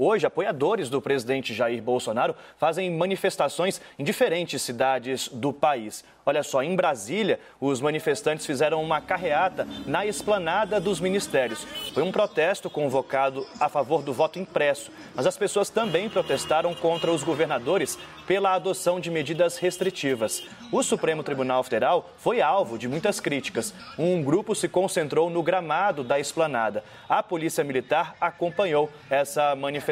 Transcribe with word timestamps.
Hoje, 0.00 0.24
apoiadores 0.24 0.88
do 0.88 1.02
presidente 1.02 1.52
Jair 1.52 1.82
Bolsonaro 1.82 2.36
fazem 2.56 2.88
manifestações 2.88 3.80
em 3.98 4.04
diferentes 4.04 4.62
cidades 4.62 5.26
do 5.26 5.52
país. 5.52 6.04
Olha 6.24 6.42
só, 6.42 6.62
em 6.62 6.76
Brasília, 6.76 7.40
os 7.58 7.80
manifestantes 7.80 8.46
fizeram 8.46 8.80
uma 8.82 9.00
carreata 9.00 9.66
na 9.86 10.06
esplanada 10.06 10.78
dos 10.78 11.00
ministérios. 11.00 11.64
Foi 11.94 12.02
um 12.02 12.12
protesto 12.12 12.68
convocado 12.68 13.44
a 13.58 13.68
favor 13.68 14.02
do 14.02 14.12
voto 14.12 14.38
impresso, 14.38 14.92
mas 15.16 15.26
as 15.26 15.38
pessoas 15.38 15.70
também 15.70 16.08
protestaram 16.08 16.74
contra 16.74 17.10
os 17.10 17.24
governadores 17.24 17.98
pela 18.26 18.54
adoção 18.54 19.00
de 19.00 19.10
medidas 19.10 19.56
restritivas. 19.56 20.44
O 20.70 20.82
Supremo 20.82 21.24
Tribunal 21.24 21.64
Federal 21.64 22.10
foi 22.18 22.42
alvo 22.42 22.78
de 22.78 22.86
muitas 22.86 23.18
críticas. 23.18 23.74
Um 23.98 24.22
grupo 24.22 24.54
se 24.54 24.68
concentrou 24.68 25.30
no 25.30 25.42
gramado 25.42 26.04
da 26.04 26.20
esplanada. 26.20 26.84
A 27.08 27.22
Polícia 27.22 27.64
Militar 27.64 28.14
acompanhou 28.20 28.90
essa 29.10 29.56
manifestação. 29.56 29.87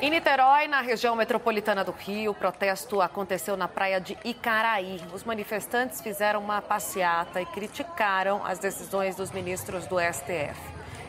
Em 0.00 0.10
Niterói, 0.10 0.68
na 0.68 0.82
região 0.82 1.16
metropolitana 1.16 1.82
do 1.82 1.92
Rio, 1.92 2.32
o 2.32 2.34
protesto 2.34 3.00
aconteceu 3.00 3.56
na 3.56 3.66
praia 3.66 3.98
de 3.98 4.16
Icaraí. 4.24 5.00
Os 5.14 5.24
manifestantes 5.24 6.00
fizeram 6.00 6.40
uma 6.40 6.60
passeata 6.60 7.40
e 7.40 7.46
criticaram 7.46 8.44
as 8.44 8.58
decisões 8.58 9.16
dos 9.16 9.30
ministros 9.30 9.86
do 9.86 9.96
STF. 9.98 10.60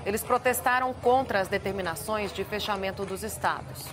Eles 0.06 0.24
protestaram 0.24 0.94
contra 0.94 1.42
as 1.42 1.50
determinações 1.50 2.32
de 2.32 2.46
fechamento 2.46 3.06
dos 3.06 3.24
estados. 3.24 3.86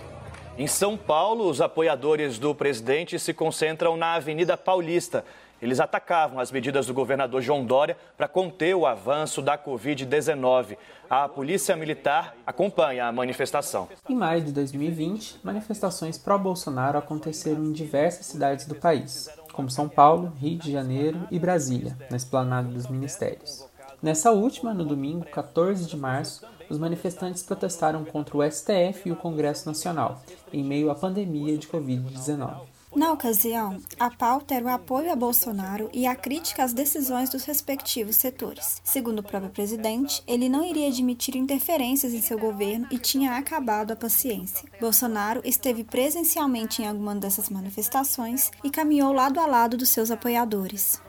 Em 0.57 0.67
São 0.67 0.95
Paulo, 0.95 1.49
os 1.49 1.59
apoiadores 1.59 2.39
do 2.39 2.55
presidente 2.55 3.19
se 3.19 3.33
concentram 3.33 3.97
na 3.97 4.13
Avenida 4.13 4.55
Paulista. 4.55 5.25
Eles 5.65 5.79
atacavam 5.79 6.39
as 6.39 6.51
medidas 6.51 6.85
do 6.85 6.93
governador 6.93 7.41
João 7.41 7.65
Dória 7.65 7.97
para 8.15 8.27
conter 8.27 8.75
o 8.75 8.85
avanço 8.85 9.41
da 9.41 9.57
Covid-19. 9.57 10.77
A 11.09 11.27
Polícia 11.27 11.75
Militar 11.75 12.35
acompanha 12.45 13.07
a 13.07 13.11
manifestação. 13.11 13.89
Em 14.07 14.13
maio 14.13 14.43
de 14.43 14.51
2020, 14.51 15.39
manifestações 15.43 16.19
pró-Bolsonaro 16.19 16.99
aconteceram 16.99 17.65
em 17.65 17.71
diversas 17.71 18.27
cidades 18.27 18.67
do 18.67 18.75
país, 18.75 19.27
como 19.53 19.67
São 19.71 19.89
Paulo, 19.89 20.31
Rio 20.39 20.59
de 20.59 20.71
Janeiro 20.71 21.27
e 21.31 21.39
Brasília, 21.39 21.97
na 22.11 22.17
esplanada 22.17 22.67
dos 22.67 22.85
ministérios. 22.85 23.67
Nessa 24.03 24.29
última, 24.31 24.71
no 24.71 24.85
domingo 24.85 25.25
14 25.25 25.87
de 25.87 25.97
março, 25.97 26.45
os 26.69 26.77
manifestantes 26.77 27.41
protestaram 27.41 28.05
contra 28.05 28.37
o 28.37 28.43
STF 28.43 29.09
e 29.09 29.11
o 29.11 29.15
Congresso 29.15 29.67
Nacional, 29.67 30.21
em 30.53 30.63
meio 30.63 30.91
à 30.91 30.95
pandemia 30.95 31.57
de 31.57 31.67
Covid-19. 31.67 32.74
Na 32.95 33.11
ocasião, 33.11 33.81
a 33.99 34.09
pauta 34.09 34.55
era 34.55 34.65
o 34.65 34.69
apoio 34.69 35.11
a 35.11 35.15
Bolsonaro 35.15 35.89
e 35.93 36.07
a 36.07 36.15
crítica 36.15 36.63
às 36.63 36.73
decisões 36.73 37.29
dos 37.29 37.43
respectivos 37.43 38.15
setores. 38.15 38.81
Segundo 38.83 39.19
o 39.19 39.23
próprio 39.23 39.51
presidente, 39.51 40.23
ele 40.25 40.47
não 40.47 40.63
iria 40.63 40.87
admitir 40.87 41.35
interferências 41.35 42.13
em 42.13 42.21
seu 42.21 42.39
governo 42.39 42.87
e 42.89 42.97
tinha 42.97 43.37
acabado 43.37 43.91
a 43.91 43.95
paciência. 43.95 44.69
Bolsonaro 44.79 45.41
esteve 45.43 45.83
presencialmente 45.83 46.81
em 46.81 46.87
alguma 46.87 47.15
dessas 47.15 47.49
manifestações 47.49 48.49
e 48.63 48.69
caminhou 48.69 49.11
lado 49.11 49.39
a 49.39 49.45
lado 49.45 49.75
dos 49.75 49.89
seus 49.89 50.09
apoiadores. 50.09 51.01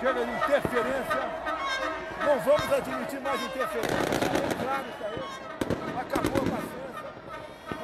Chega 0.00 0.24
de 0.24 0.32
interferência 0.32 1.42
não 2.24 2.38
vamos 2.38 2.72
admitir 2.72 3.20
mais 3.20 3.42
interferência. 3.42 3.98
Claro 4.62 4.84
isso 4.88 5.04
aí. 5.04 6.00
Acabou 6.00 6.36
a 6.36 6.50
paciência. 6.50 7.10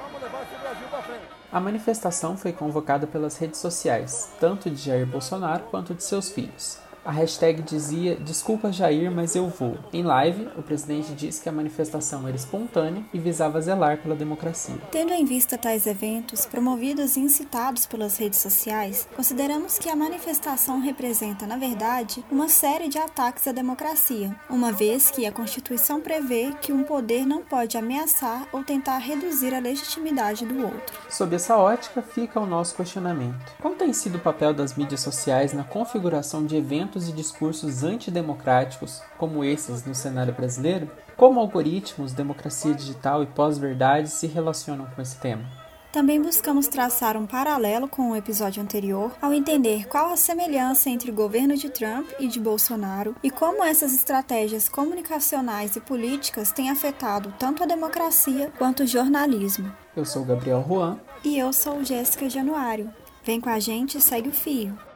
Vamos 0.00 0.22
levar 0.22 0.42
esse 0.42 0.54
Brasil 0.60 0.88
para 0.88 1.02
frente. 1.02 1.37
A 1.50 1.58
manifestação 1.58 2.36
foi 2.36 2.52
convocada 2.52 3.06
pelas 3.06 3.38
redes 3.38 3.58
sociais, 3.58 4.30
tanto 4.38 4.68
de 4.68 4.76
Jair 4.76 5.06
Bolsonaro 5.06 5.64
quanto 5.70 5.94
de 5.94 6.04
seus 6.04 6.30
filhos. 6.30 6.78
A 7.08 7.10
hashtag 7.10 7.62
dizia 7.62 8.16
Desculpa 8.16 8.70
Jair, 8.70 9.10
mas 9.10 9.34
eu 9.34 9.48
vou. 9.48 9.78
Em 9.94 10.02
live, 10.02 10.46
o 10.58 10.62
presidente 10.62 11.14
disse 11.14 11.40
que 11.40 11.48
a 11.48 11.52
manifestação 11.52 12.28
era 12.28 12.36
espontânea 12.36 13.02
e 13.14 13.18
visava 13.18 13.62
zelar 13.62 13.96
pela 14.02 14.14
democracia. 14.14 14.74
Tendo 14.92 15.14
em 15.14 15.24
vista 15.24 15.56
tais 15.56 15.86
eventos, 15.86 16.44
promovidos 16.44 17.16
e 17.16 17.20
incitados 17.20 17.86
pelas 17.86 18.18
redes 18.18 18.40
sociais, 18.40 19.08
consideramos 19.16 19.78
que 19.78 19.88
a 19.88 19.96
manifestação 19.96 20.82
representa, 20.82 21.46
na 21.46 21.56
verdade, 21.56 22.22
uma 22.30 22.46
série 22.46 22.90
de 22.90 22.98
ataques 22.98 23.48
à 23.48 23.52
democracia, 23.52 24.36
uma 24.50 24.70
vez 24.70 25.10
que 25.10 25.24
a 25.24 25.32
Constituição 25.32 26.02
prevê 26.02 26.52
que 26.60 26.74
um 26.74 26.84
poder 26.84 27.24
não 27.24 27.40
pode 27.42 27.78
ameaçar 27.78 28.46
ou 28.52 28.62
tentar 28.62 28.98
reduzir 28.98 29.54
a 29.54 29.60
legitimidade 29.60 30.44
do 30.44 30.62
outro. 30.62 31.00
Sob 31.08 31.34
essa 31.34 31.56
ótica, 31.56 32.02
fica 32.02 32.38
o 32.38 32.44
nosso 32.44 32.76
questionamento: 32.76 33.50
qual 33.62 33.72
tem 33.72 33.94
sido 33.94 34.16
o 34.16 34.20
papel 34.20 34.52
das 34.52 34.74
mídias 34.74 35.00
sociais 35.00 35.54
na 35.54 35.64
configuração 35.64 36.44
de 36.44 36.54
eventos 36.54 36.97
e 37.06 37.12
discursos 37.12 37.84
antidemocráticos 37.84 39.02
como 39.18 39.44
esses 39.44 39.84
no 39.84 39.94
cenário 39.94 40.32
brasileiro? 40.32 40.90
Como 41.18 41.38
algoritmos, 41.38 42.14
democracia 42.14 42.72
digital 42.72 43.22
e 43.22 43.26
pós-verdade 43.26 44.08
se 44.08 44.26
relacionam 44.26 44.86
com 44.86 45.02
esse 45.02 45.18
tema? 45.18 45.44
Também 45.92 46.20
buscamos 46.20 46.68
traçar 46.68 47.16
um 47.16 47.26
paralelo 47.26 47.88
com 47.88 48.10
o 48.10 48.16
episódio 48.16 48.62
anterior 48.62 49.10
ao 49.22 49.32
entender 49.32 49.88
qual 49.88 50.10
a 50.10 50.16
semelhança 50.16 50.90
entre 50.90 51.10
o 51.10 51.14
governo 51.14 51.56
de 51.56 51.70
Trump 51.70 52.08
e 52.20 52.28
de 52.28 52.38
Bolsonaro 52.38 53.16
e 53.22 53.30
como 53.30 53.64
essas 53.64 53.94
estratégias 53.94 54.68
comunicacionais 54.68 55.76
e 55.76 55.80
políticas 55.80 56.52
têm 56.52 56.70
afetado 56.70 57.32
tanto 57.38 57.62
a 57.62 57.66
democracia 57.66 58.52
quanto 58.58 58.82
o 58.82 58.86
jornalismo. 58.86 59.72
Eu 59.96 60.04
sou 60.04 60.24
Gabriel 60.24 60.64
Juan. 60.68 61.00
E 61.24 61.38
eu 61.38 61.52
sou 61.52 61.82
Jéssica 61.82 62.28
Januário. 62.28 62.92
Vem 63.24 63.40
com 63.40 63.50
a 63.50 63.58
gente 63.58 63.98
e 63.98 64.00
segue 64.00 64.28
o 64.28 64.32
fio. 64.32 64.87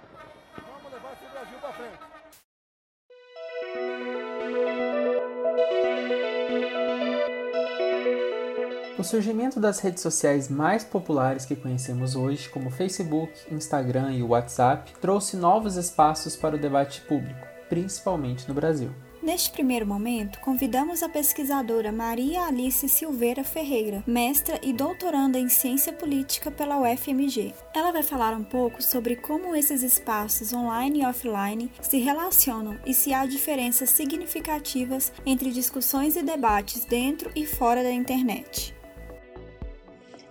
O 9.03 9.05
surgimento 9.05 9.59
das 9.59 9.81
redes 9.81 10.01
sociais 10.01 10.49
mais 10.49 10.85
populares 10.85 11.45
que 11.45 11.57
conhecemos 11.57 12.15
hoje, 12.15 12.49
como 12.49 12.71
Facebook, 12.71 13.33
Instagram 13.51 14.13
e 14.13 14.23
WhatsApp, 14.23 14.93
trouxe 15.01 15.37
novos 15.37 15.75
espaços 15.75 16.37
para 16.37 16.55
o 16.55 16.59
debate 16.59 17.01
público, 17.01 17.45
principalmente 17.69 18.47
no 18.47 18.55
Brasil. 18.55 18.93
Neste 19.21 19.51
primeiro 19.51 19.85
momento, 19.85 20.39
convidamos 20.39 21.03
a 21.03 21.09
pesquisadora 21.09 21.91
Maria 21.91 22.45
Alice 22.45 22.89
Silveira 22.89 23.43
Ferreira, 23.43 24.05
mestra 24.07 24.61
e 24.63 24.73
doutoranda 24.73 25.37
em 25.37 25.49
ciência 25.49 25.93
política 25.93 26.49
pela 26.49 26.79
UFMG. 26.79 27.55
Ela 27.75 27.91
vai 27.91 28.05
falar 28.05 28.37
um 28.37 28.45
pouco 28.45 28.81
sobre 28.81 29.17
como 29.17 29.57
esses 29.57 29.83
espaços 29.83 30.53
online 30.53 31.01
e 31.01 31.05
offline 31.05 31.73
se 31.81 31.99
relacionam 31.99 32.79
e 32.87 32.95
se 32.95 33.13
há 33.13 33.27
diferenças 33.27 33.91
significativas 33.91 35.13
entre 35.27 35.51
discussões 35.51 36.15
e 36.15 36.23
debates 36.23 36.85
dentro 36.85 37.33
e 37.35 37.45
fora 37.45 37.83
da 37.83 37.91
internet 37.91 38.73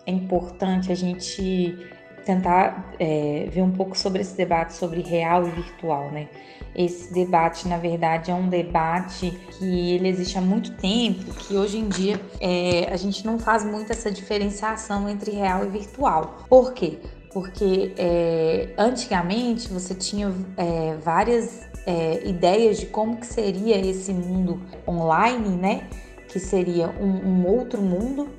é 0.06 0.12
importante 0.12 0.92
a 0.92 0.96
gente 0.96 1.78
tentar 2.26 2.94
é, 3.00 3.48
ver 3.52 3.62
um 3.62 3.72
pouco 3.72 3.98
sobre 3.98 4.22
esse 4.22 4.36
debate 4.36 4.74
sobre 4.74 5.02
real 5.02 5.48
e 5.48 5.52
virtual, 5.52 6.12
né? 6.12 6.30
Esse 6.74 7.14
debate, 7.14 7.68
na 7.68 7.78
verdade, 7.78 8.32
é 8.32 8.34
um 8.34 8.48
debate 8.48 9.32
que 9.58 9.92
ele 9.96 10.08
existe 10.08 10.38
há 10.38 10.42
muito 10.42 10.72
tempo, 10.74 11.34
que 11.34 11.56
hoje 11.56 11.78
em 11.78 11.90
dia 11.90 12.20
é, 12.40 12.88
a 12.92 12.96
gente 12.96 13.26
não 13.26 13.38
faz 13.38 13.66
muito 13.66 13.92
essa 13.92 14.10
diferenciação 14.10 15.10
entre 15.10 15.32
real 15.32 15.66
e 15.66 15.70
virtual. 15.70 16.46
Por 16.48 16.74
quê? 16.74 17.00
Porque 17.34 17.94
é, 17.98 18.70
antigamente 18.78 19.68
você 19.68 19.94
tinha 19.94 20.34
é, 20.56 20.96
várias 21.04 21.68
é, 21.86 22.26
ideias 22.26 22.80
de 22.80 22.86
como 22.86 23.18
que 23.18 23.26
seria 23.26 23.78
esse 23.78 24.14
mundo 24.14 24.62
online, 24.88 25.50
né? 25.50 25.90
Que 26.30 26.40
seria 26.40 26.88
um, 26.88 27.42
um 27.42 27.48
outro 27.48 27.82
mundo 27.82 28.30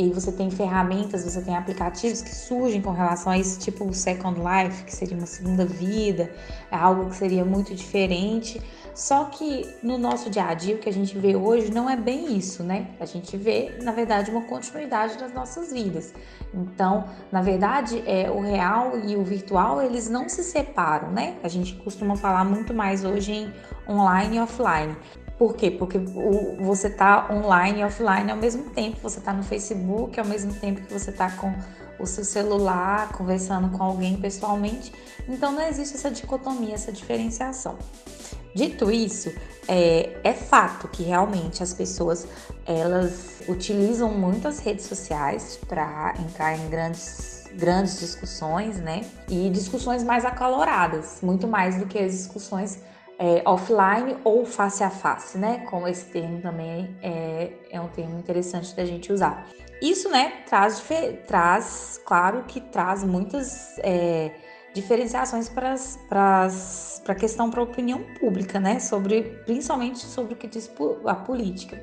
e 0.00 0.04
aí 0.04 0.10
você 0.10 0.32
tem 0.32 0.50
ferramentas, 0.50 1.24
você 1.24 1.42
tem 1.42 1.54
aplicativos 1.54 2.22
que 2.22 2.34
surgem 2.34 2.80
com 2.80 2.90
relação 2.90 3.30
a 3.30 3.36
isso, 3.36 3.60
tipo 3.60 3.84
o 3.84 3.92
Second 3.92 4.40
Life, 4.40 4.84
que 4.84 4.96
seria 4.96 5.14
uma 5.14 5.26
segunda 5.26 5.66
vida, 5.66 6.32
é 6.72 6.76
algo 6.76 7.10
que 7.10 7.16
seria 7.16 7.44
muito 7.44 7.74
diferente. 7.74 8.62
Só 8.94 9.26
que 9.26 9.68
no 9.82 9.98
nosso 9.98 10.30
dia 10.30 10.46
a 10.46 10.54
dia, 10.54 10.74
o 10.74 10.78
que 10.78 10.88
a 10.88 10.92
gente 10.92 11.18
vê 11.18 11.36
hoje 11.36 11.70
não 11.70 11.88
é 11.88 11.96
bem 11.96 12.34
isso, 12.34 12.62
né? 12.62 12.88
A 12.98 13.04
gente 13.04 13.36
vê, 13.36 13.76
na 13.82 13.92
verdade, 13.92 14.30
uma 14.30 14.42
continuidade 14.42 15.18
das 15.18 15.34
nossas 15.34 15.70
vidas. 15.70 16.14
Então, 16.52 17.04
na 17.30 17.42
verdade, 17.42 18.02
é, 18.06 18.30
o 18.30 18.40
real 18.40 18.98
e 18.98 19.16
o 19.16 19.22
virtual, 19.22 19.82
eles 19.82 20.08
não 20.08 20.30
se 20.30 20.42
separam, 20.42 21.12
né? 21.12 21.36
A 21.42 21.48
gente 21.48 21.74
costuma 21.76 22.16
falar 22.16 22.44
muito 22.44 22.72
mais 22.72 23.04
hoje 23.04 23.32
em 23.32 23.52
online 23.88 24.36
e 24.36 24.40
offline. 24.40 24.96
Por 25.40 25.56
quê? 25.56 25.70
Porque 25.70 25.96
o, 25.96 26.56
você 26.60 26.88
está 26.88 27.32
online 27.32 27.80
e 27.80 27.84
offline 27.84 28.30
ao 28.30 28.36
mesmo 28.36 28.64
tempo. 28.64 28.98
Você 29.00 29.20
está 29.20 29.32
no 29.32 29.42
Facebook 29.42 30.20
ao 30.20 30.26
mesmo 30.26 30.52
tempo 30.52 30.82
que 30.82 30.92
você 30.92 31.08
está 31.08 31.30
com 31.30 31.50
o 31.98 32.06
seu 32.06 32.26
celular, 32.26 33.10
conversando 33.12 33.70
com 33.70 33.82
alguém 33.82 34.18
pessoalmente. 34.18 34.92
Então 35.26 35.50
não 35.50 35.66
existe 35.66 35.94
essa 35.94 36.10
dicotomia, 36.10 36.74
essa 36.74 36.92
diferenciação. 36.92 37.78
Dito 38.54 38.90
isso, 38.90 39.32
é, 39.66 40.10
é 40.22 40.34
fato 40.34 40.88
que 40.88 41.04
realmente 41.04 41.62
as 41.62 41.72
pessoas 41.72 42.28
elas 42.66 43.40
utilizam 43.48 44.12
muito 44.12 44.46
as 44.46 44.58
redes 44.58 44.84
sociais 44.84 45.58
para 45.66 46.16
entrar 46.18 46.54
em 46.54 46.68
grandes 46.68 47.48
grandes 47.54 47.98
discussões, 47.98 48.76
né? 48.76 49.06
E 49.26 49.48
discussões 49.48 50.04
mais 50.04 50.26
acaloradas, 50.26 51.20
muito 51.22 51.48
mais 51.48 51.78
do 51.78 51.86
que 51.86 51.98
as 51.98 52.12
discussões 52.12 52.78
é, 53.20 53.42
offline 53.44 54.16
ou 54.24 54.46
face 54.46 54.82
a 54.82 54.88
face, 54.88 55.36
né? 55.36 55.58
Como 55.68 55.86
esse 55.86 56.06
termo 56.06 56.40
também 56.40 56.96
é, 57.02 57.52
é 57.70 57.78
um 57.78 57.88
termo 57.88 58.18
interessante 58.18 58.74
da 58.74 58.82
gente 58.86 59.12
usar. 59.12 59.46
Isso, 59.82 60.08
né, 60.08 60.42
traz, 60.48 60.82
traz 61.26 62.00
claro 62.04 62.44
que 62.48 62.60
traz 62.60 63.04
muitas 63.04 63.78
é, 63.78 64.32
diferenciações 64.74 65.50
para 65.50 65.74
a 67.08 67.14
questão 67.14 67.50
para 67.50 67.60
a 67.60 67.62
opinião 67.62 68.02
pública, 68.18 68.58
né? 68.58 68.80
Sobre, 68.80 69.22
principalmente 69.44 69.98
sobre 69.98 70.32
o 70.32 70.36
que 70.36 70.48
diz 70.48 70.70
a 71.04 71.14
política. 71.14 71.82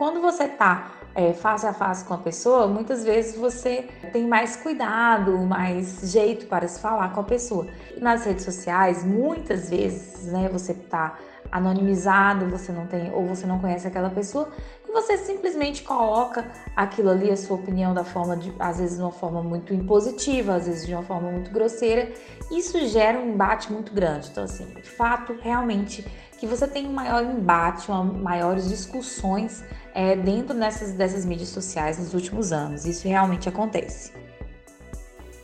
Quando 0.00 0.18
você 0.18 0.44
está 0.44 0.92
é, 1.14 1.34
face 1.34 1.66
a 1.66 1.74
face 1.74 2.06
com 2.06 2.14
a 2.14 2.16
pessoa, 2.16 2.66
muitas 2.66 3.04
vezes 3.04 3.36
você 3.36 3.86
tem 4.14 4.26
mais 4.26 4.56
cuidado, 4.56 5.36
mais 5.40 6.10
jeito 6.10 6.46
para 6.46 6.66
se 6.66 6.80
falar 6.80 7.12
com 7.12 7.20
a 7.20 7.22
pessoa. 7.22 7.66
Nas 7.98 8.24
redes 8.24 8.46
sociais, 8.46 9.04
muitas 9.04 9.68
vezes, 9.68 10.24
né, 10.32 10.48
você 10.50 10.72
está 10.72 11.18
anonimizado, 11.52 12.48
você 12.48 12.72
não 12.72 12.86
tem 12.86 13.12
ou 13.12 13.26
você 13.26 13.46
não 13.46 13.58
conhece 13.58 13.86
aquela 13.86 14.08
pessoa 14.08 14.48
e 14.88 14.90
você 14.90 15.18
simplesmente 15.18 15.82
coloca 15.82 16.50
aquilo 16.74 17.10
ali, 17.10 17.30
a 17.30 17.36
sua 17.36 17.56
opinião 17.56 17.92
da 17.92 18.02
forma 18.02 18.38
de, 18.38 18.54
às 18.58 18.78
vezes 18.78 18.96
de 18.96 19.02
uma 19.02 19.12
forma 19.12 19.42
muito 19.42 19.74
impositiva, 19.74 20.54
às 20.54 20.66
vezes 20.66 20.86
de 20.86 20.94
uma 20.94 21.02
forma 21.02 21.30
muito 21.30 21.50
grosseira. 21.50 22.10
Isso 22.50 22.78
gera 22.86 23.18
um 23.18 23.34
embate 23.34 23.70
muito 23.70 23.92
grande. 23.92 24.30
Então, 24.30 24.44
assim, 24.44 24.64
de 24.64 24.90
fato, 24.90 25.36
realmente 25.42 26.06
que 26.38 26.46
você 26.46 26.66
tem 26.66 26.86
um 26.86 26.92
maior 26.92 27.22
embate, 27.22 27.90
uma, 27.90 28.02
maiores 28.02 28.66
discussões 28.66 29.62
é, 29.94 30.16
dentro 30.16 30.58
dessas, 30.58 30.92
dessas 30.92 31.24
mídias 31.24 31.48
sociais 31.48 31.98
nos 31.98 32.14
últimos 32.14 32.52
anos. 32.52 32.84
Isso 32.84 33.06
realmente 33.06 33.48
acontece. 33.48 34.12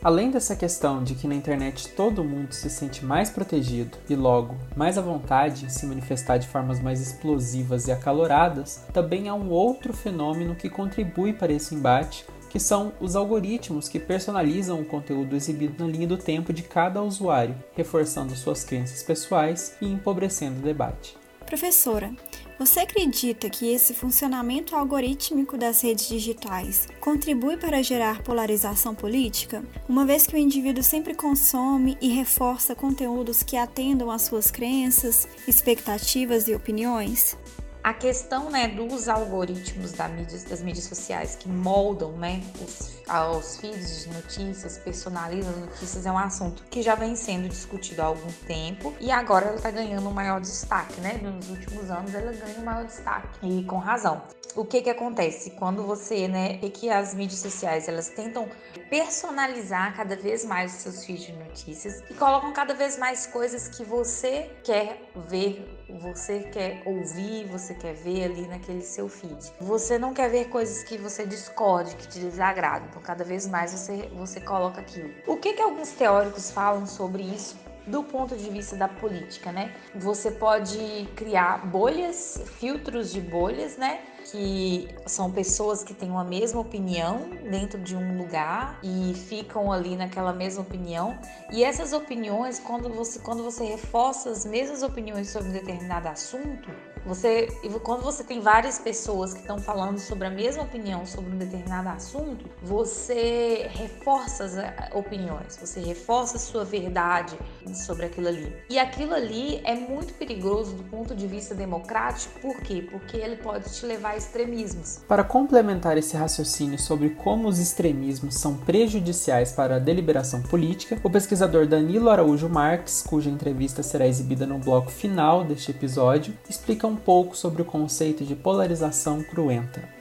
Além 0.03 0.29
dessa 0.29 0.55
questão 0.55 1.03
de 1.03 1.15
que 1.15 1.27
na 1.27 1.33
internet 1.33 1.89
todo 1.89 2.23
mundo 2.23 2.53
se 2.53 2.69
sente 2.69 3.03
mais 3.03 3.29
protegido 3.29 3.97
e, 4.07 4.15
logo, 4.15 4.55
mais 4.75 4.97
à 4.97 5.01
vontade 5.01 5.65
em 5.65 5.69
se 5.69 5.85
manifestar 5.87 6.37
de 6.37 6.47
formas 6.47 6.79
mais 6.79 7.01
explosivas 7.01 7.87
e 7.87 7.91
acaloradas, 7.91 8.83
também 8.93 9.27
há 9.27 9.33
um 9.33 9.49
outro 9.49 9.91
fenômeno 9.93 10.55
que 10.55 10.69
contribui 10.69 11.33
para 11.33 11.51
esse 11.51 11.73
embate, 11.73 12.25
que 12.49 12.59
são 12.59 12.93
os 13.01 13.15
algoritmos 13.15 13.89
que 13.89 13.99
personalizam 13.99 14.79
o 14.79 14.85
conteúdo 14.85 15.35
exibido 15.35 15.83
na 15.83 15.91
linha 15.91 16.07
do 16.07 16.17
tempo 16.17 16.53
de 16.53 16.63
cada 16.63 17.01
usuário, 17.01 17.55
reforçando 17.75 18.35
suas 18.35 18.63
crenças 18.63 19.03
pessoais 19.03 19.75
e 19.81 19.87
empobrecendo 19.87 20.59
o 20.59 20.63
debate. 20.63 21.17
Professora, 21.47 22.11
você 22.59 22.81
acredita 22.81 23.49
que 23.49 23.71
esse 23.71 23.93
funcionamento 23.93 24.75
algorítmico 24.75 25.57
das 25.57 25.81
redes 25.81 26.09
digitais 26.09 26.89
contribui 26.99 27.55
para 27.55 27.81
gerar 27.81 28.21
polarização 28.21 28.93
política, 28.93 29.63
uma 29.87 30.05
vez 30.05 30.27
que 30.27 30.35
o 30.35 30.37
indivíduo 30.37 30.83
sempre 30.83 31.15
consome 31.15 31.97
e 32.01 32.09
reforça 32.09 32.75
conteúdos 32.75 33.43
que 33.43 33.55
atendam 33.55 34.11
às 34.11 34.23
suas 34.23 34.51
crenças, 34.51 35.25
expectativas 35.47 36.49
e 36.49 36.53
opiniões? 36.53 37.37
A 37.87 37.93
questão 37.93 38.49
né, 38.49 38.67
dos 38.67 39.07
algoritmos 39.07 39.93
da 39.93 40.09
mídia, 40.09 40.37
das 40.49 40.61
mídias 40.61 40.83
sociais 40.83 41.37
que 41.37 41.47
moldam 41.47 42.11
né, 42.17 42.43
os, 42.61 42.97
aos 43.07 43.55
feeds 43.61 44.03
de 44.03 44.13
notícias, 44.13 44.77
personalizam 44.77 45.55
notícias, 45.55 46.05
é 46.05 46.11
um 46.11 46.17
assunto 46.17 46.63
que 46.69 46.81
já 46.81 46.95
vem 46.95 47.15
sendo 47.15 47.47
discutido 47.47 48.01
há 48.01 48.05
algum 48.07 48.29
tempo 48.45 48.93
e 48.99 49.09
agora 49.09 49.45
ela 49.45 49.55
está 49.55 49.71
ganhando 49.71 50.05
um 50.09 50.11
maior 50.11 50.41
destaque, 50.41 50.99
né? 50.99 51.13
Nos 51.23 51.49
últimos 51.49 51.89
anos 51.89 52.13
ela 52.13 52.33
ganha 52.33 52.59
um 52.59 52.65
maior 52.65 52.83
destaque 52.83 53.39
e 53.41 53.63
com 53.63 53.77
razão. 53.77 54.21
O 54.53 54.65
que 54.65 54.81
que 54.81 54.89
acontece 54.89 55.51
quando 55.51 55.83
você, 55.83 56.27
né, 56.27 56.59
é 56.63 56.69
que 56.69 56.89
as 56.89 57.13
mídias 57.13 57.39
sociais 57.39 57.87
elas 57.87 58.09
tentam 58.09 58.49
personalizar 58.89 59.95
cada 59.95 60.15
vez 60.15 60.43
mais 60.43 60.73
os 60.73 60.81
seus 60.81 61.05
feeds 61.05 61.27
de 61.27 61.33
notícias 61.33 62.03
e 62.09 62.13
colocam 62.15 62.51
cada 62.51 62.73
vez 62.73 62.97
mais 62.97 63.27
coisas 63.27 63.67
que 63.67 63.83
você 63.83 64.49
quer 64.63 65.09
ver, 65.29 65.63
você 66.01 66.39
quer 66.39 66.81
ouvir, 66.85 67.45
você 67.45 67.75
quer 67.77 67.93
ver 67.93 68.25
ali 68.25 68.47
naquele 68.47 68.81
seu 68.81 69.07
feed. 69.07 69.51
Você 69.61 69.97
não 69.97 70.13
quer 70.13 70.29
ver 70.29 70.49
coisas 70.49 70.83
que 70.83 70.97
você 70.97 71.25
discorde, 71.25 71.95
que 71.95 72.07
te 72.07 72.19
desagradam. 72.19 72.87
Então, 72.89 73.01
cada 73.01 73.23
vez 73.23 73.47
mais 73.47 73.71
você, 73.71 74.09
você 74.13 74.41
coloca 74.41 74.81
aquilo. 74.81 75.11
O 75.25 75.37
que, 75.37 75.53
que 75.53 75.61
alguns 75.61 75.91
teóricos 75.91 76.51
falam 76.51 76.85
sobre 76.85 77.23
isso? 77.23 77.55
do 77.87 78.03
ponto 78.03 78.35
de 78.35 78.49
vista 78.49 78.75
da 78.75 78.89
política, 78.89 79.49
né? 79.49 79.73
Você 79.95 80.29
pode 80.29 81.07
criar 81.15 81.65
bolhas, 81.65 82.41
filtros 82.59 83.13
de 83.13 83.21
bolhas, 83.21 83.77
né? 83.77 84.01
que 84.31 84.89
são 85.05 85.31
pessoas 85.31 85.83
que 85.83 85.93
têm 85.93 86.09
uma 86.09 86.23
mesma 86.23 86.59
opinião 86.59 87.29
dentro 87.49 87.79
de 87.79 87.95
um 87.95 88.17
lugar 88.17 88.79
e 88.83 89.13
ficam 89.13 89.71
ali 89.71 89.95
naquela 89.95 90.33
mesma 90.33 90.63
opinião. 90.63 91.17
E 91.51 91.63
essas 91.63 91.93
opiniões, 91.93 92.59
quando 92.59 92.89
você, 92.89 93.19
quando 93.19 93.43
você 93.43 93.63
reforça 93.63 94.29
as 94.29 94.45
mesmas 94.45 94.83
opiniões 94.83 95.29
sobre 95.29 95.49
um 95.49 95.53
determinado 95.53 96.07
assunto, 96.07 96.69
você, 97.07 97.47
quando 97.83 98.01
você 98.01 98.23
tem 98.23 98.41
várias 98.41 98.77
pessoas 98.77 99.33
que 99.33 99.39
estão 99.39 99.57
falando 99.57 99.97
sobre 99.97 100.27
a 100.27 100.29
mesma 100.29 100.63
opinião 100.63 101.05
sobre 101.05 101.31
um 101.31 101.37
determinado 101.37 101.87
assunto, 101.87 102.45
você 102.61 103.69
reforça 103.71 104.43
as 104.43 104.57
eh, 104.57 104.89
opiniões, 104.93 105.57
você 105.57 105.79
reforça 105.79 106.35
a 106.35 106.39
sua 106.39 106.65
verdade 106.65 107.37
sobre 107.73 108.07
aquilo 108.07 108.27
ali. 108.27 108.53
E 108.69 108.77
aquilo 108.77 109.13
ali 109.13 109.61
é 109.63 109.75
muito 109.75 110.13
perigoso 110.15 110.75
do 110.75 110.83
ponto 110.83 111.15
de 111.15 111.25
vista 111.27 111.55
democrático, 111.55 112.39
por 112.41 112.59
quê? 112.61 112.85
Porque 112.91 113.15
ele 113.15 113.37
pode 113.37 113.69
te 113.73 113.85
levar 113.85 114.11
a 114.11 114.17
extremismos. 114.17 114.99
Para 115.07 115.23
complementar 115.23 115.97
esse 115.97 116.17
raciocínio 116.17 116.77
sobre 116.77 117.11
como 117.11 117.47
os 117.47 117.57
extremismos 117.57 118.35
são 118.35 118.55
prejudiciais 118.55 119.53
para 119.53 119.77
a 119.77 119.79
deliberação 119.79 120.41
política, 120.41 120.99
o 121.03 121.09
pesquisador 121.09 121.65
Danilo 121.67 122.09
Araújo 122.09 122.49
Marques, 122.49 123.01
cuja 123.01 123.29
entrevista 123.29 123.81
será 123.81 124.05
exibida 124.05 124.45
no 124.45 124.57
bloco 124.57 124.91
final 124.91 125.45
deste 125.45 125.71
episódio, 125.71 126.33
explica 126.49 126.85
um 126.85 126.96
pouco 126.97 127.35
sobre 127.35 127.61
o 127.61 127.65
conceito 127.65 128.23
de 128.23 128.35
polarização 128.35 129.23
cruenta. 129.23 129.97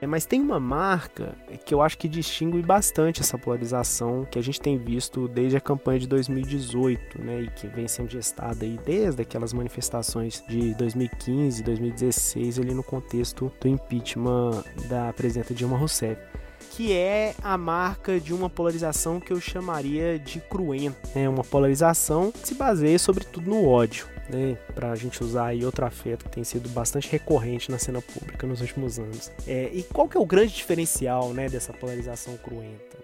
É, 0.00 0.06
mas 0.06 0.26
tem 0.26 0.40
uma 0.40 0.60
marca 0.60 1.34
que 1.64 1.72
eu 1.72 1.80
acho 1.80 1.96
que 1.96 2.06
distingue 2.06 2.60
bastante 2.60 3.22
essa 3.22 3.38
polarização 3.38 4.26
que 4.30 4.38
a 4.38 4.42
gente 4.42 4.60
tem 4.60 4.76
visto 4.76 5.26
desde 5.26 5.56
a 5.56 5.60
campanha 5.60 6.00
de 6.00 6.06
2018, 6.06 7.22
né, 7.22 7.42
e 7.42 7.50
que 7.50 7.66
vem 7.66 7.88
sendo 7.88 8.10
gestada 8.10 8.64
aí 8.64 8.78
desde 8.84 9.22
aquelas 9.22 9.52
manifestações 9.52 10.44
de 10.46 10.74
2015, 10.74 11.62
2016, 11.62 12.58
ali 12.58 12.74
no 12.74 12.82
contexto 12.82 13.50
do 13.58 13.68
impeachment 13.68 14.64
da 14.88 15.12
presidenta 15.12 15.54
Dilma 15.54 15.76
Rousseff 15.76 16.20
que 16.70 16.92
é 16.92 17.34
a 17.42 17.56
marca 17.56 18.18
de 18.20 18.34
uma 18.34 18.50
polarização 18.50 19.20
que 19.20 19.32
eu 19.32 19.40
chamaria 19.40 20.18
de 20.18 20.40
cruenta, 20.40 20.96
é 21.14 21.28
uma 21.28 21.44
polarização 21.44 22.30
que 22.32 22.46
se 22.48 22.54
baseia 22.54 22.98
sobretudo 22.98 23.48
no 23.48 23.66
ódio 23.66 24.15
né, 24.28 24.56
para 24.74 24.92
a 24.92 24.96
gente 24.96 25.22
usar 25.22 25.46
aí 25.46 25.64
outro 25.64 25.84
afeto 25.84 26.24
que 26.24 26.30
tem 26.30 26.44
sido 26.44 26.68
bastante 26.68 27.10
recorrente 27.10 27.70
na 27.70 27.78
cena 27.78 28.00
pública 28.02 28.46
nos 28.46 28.60
últimos 28.60 28.98
anos. 28.98 29.30
É, 29.46 29.70
e 29.72 29.82
qual 29.82 30.08
que 30.08 30.16
é 30.16 30.20
o 30.20 30.26
grande 30.26 30.54
diferencial 30.54 31.32
né, 31.32 31.48
dessa 31.48 31.72
polarização 31.72 32.36
cruenta? 32.36 32.95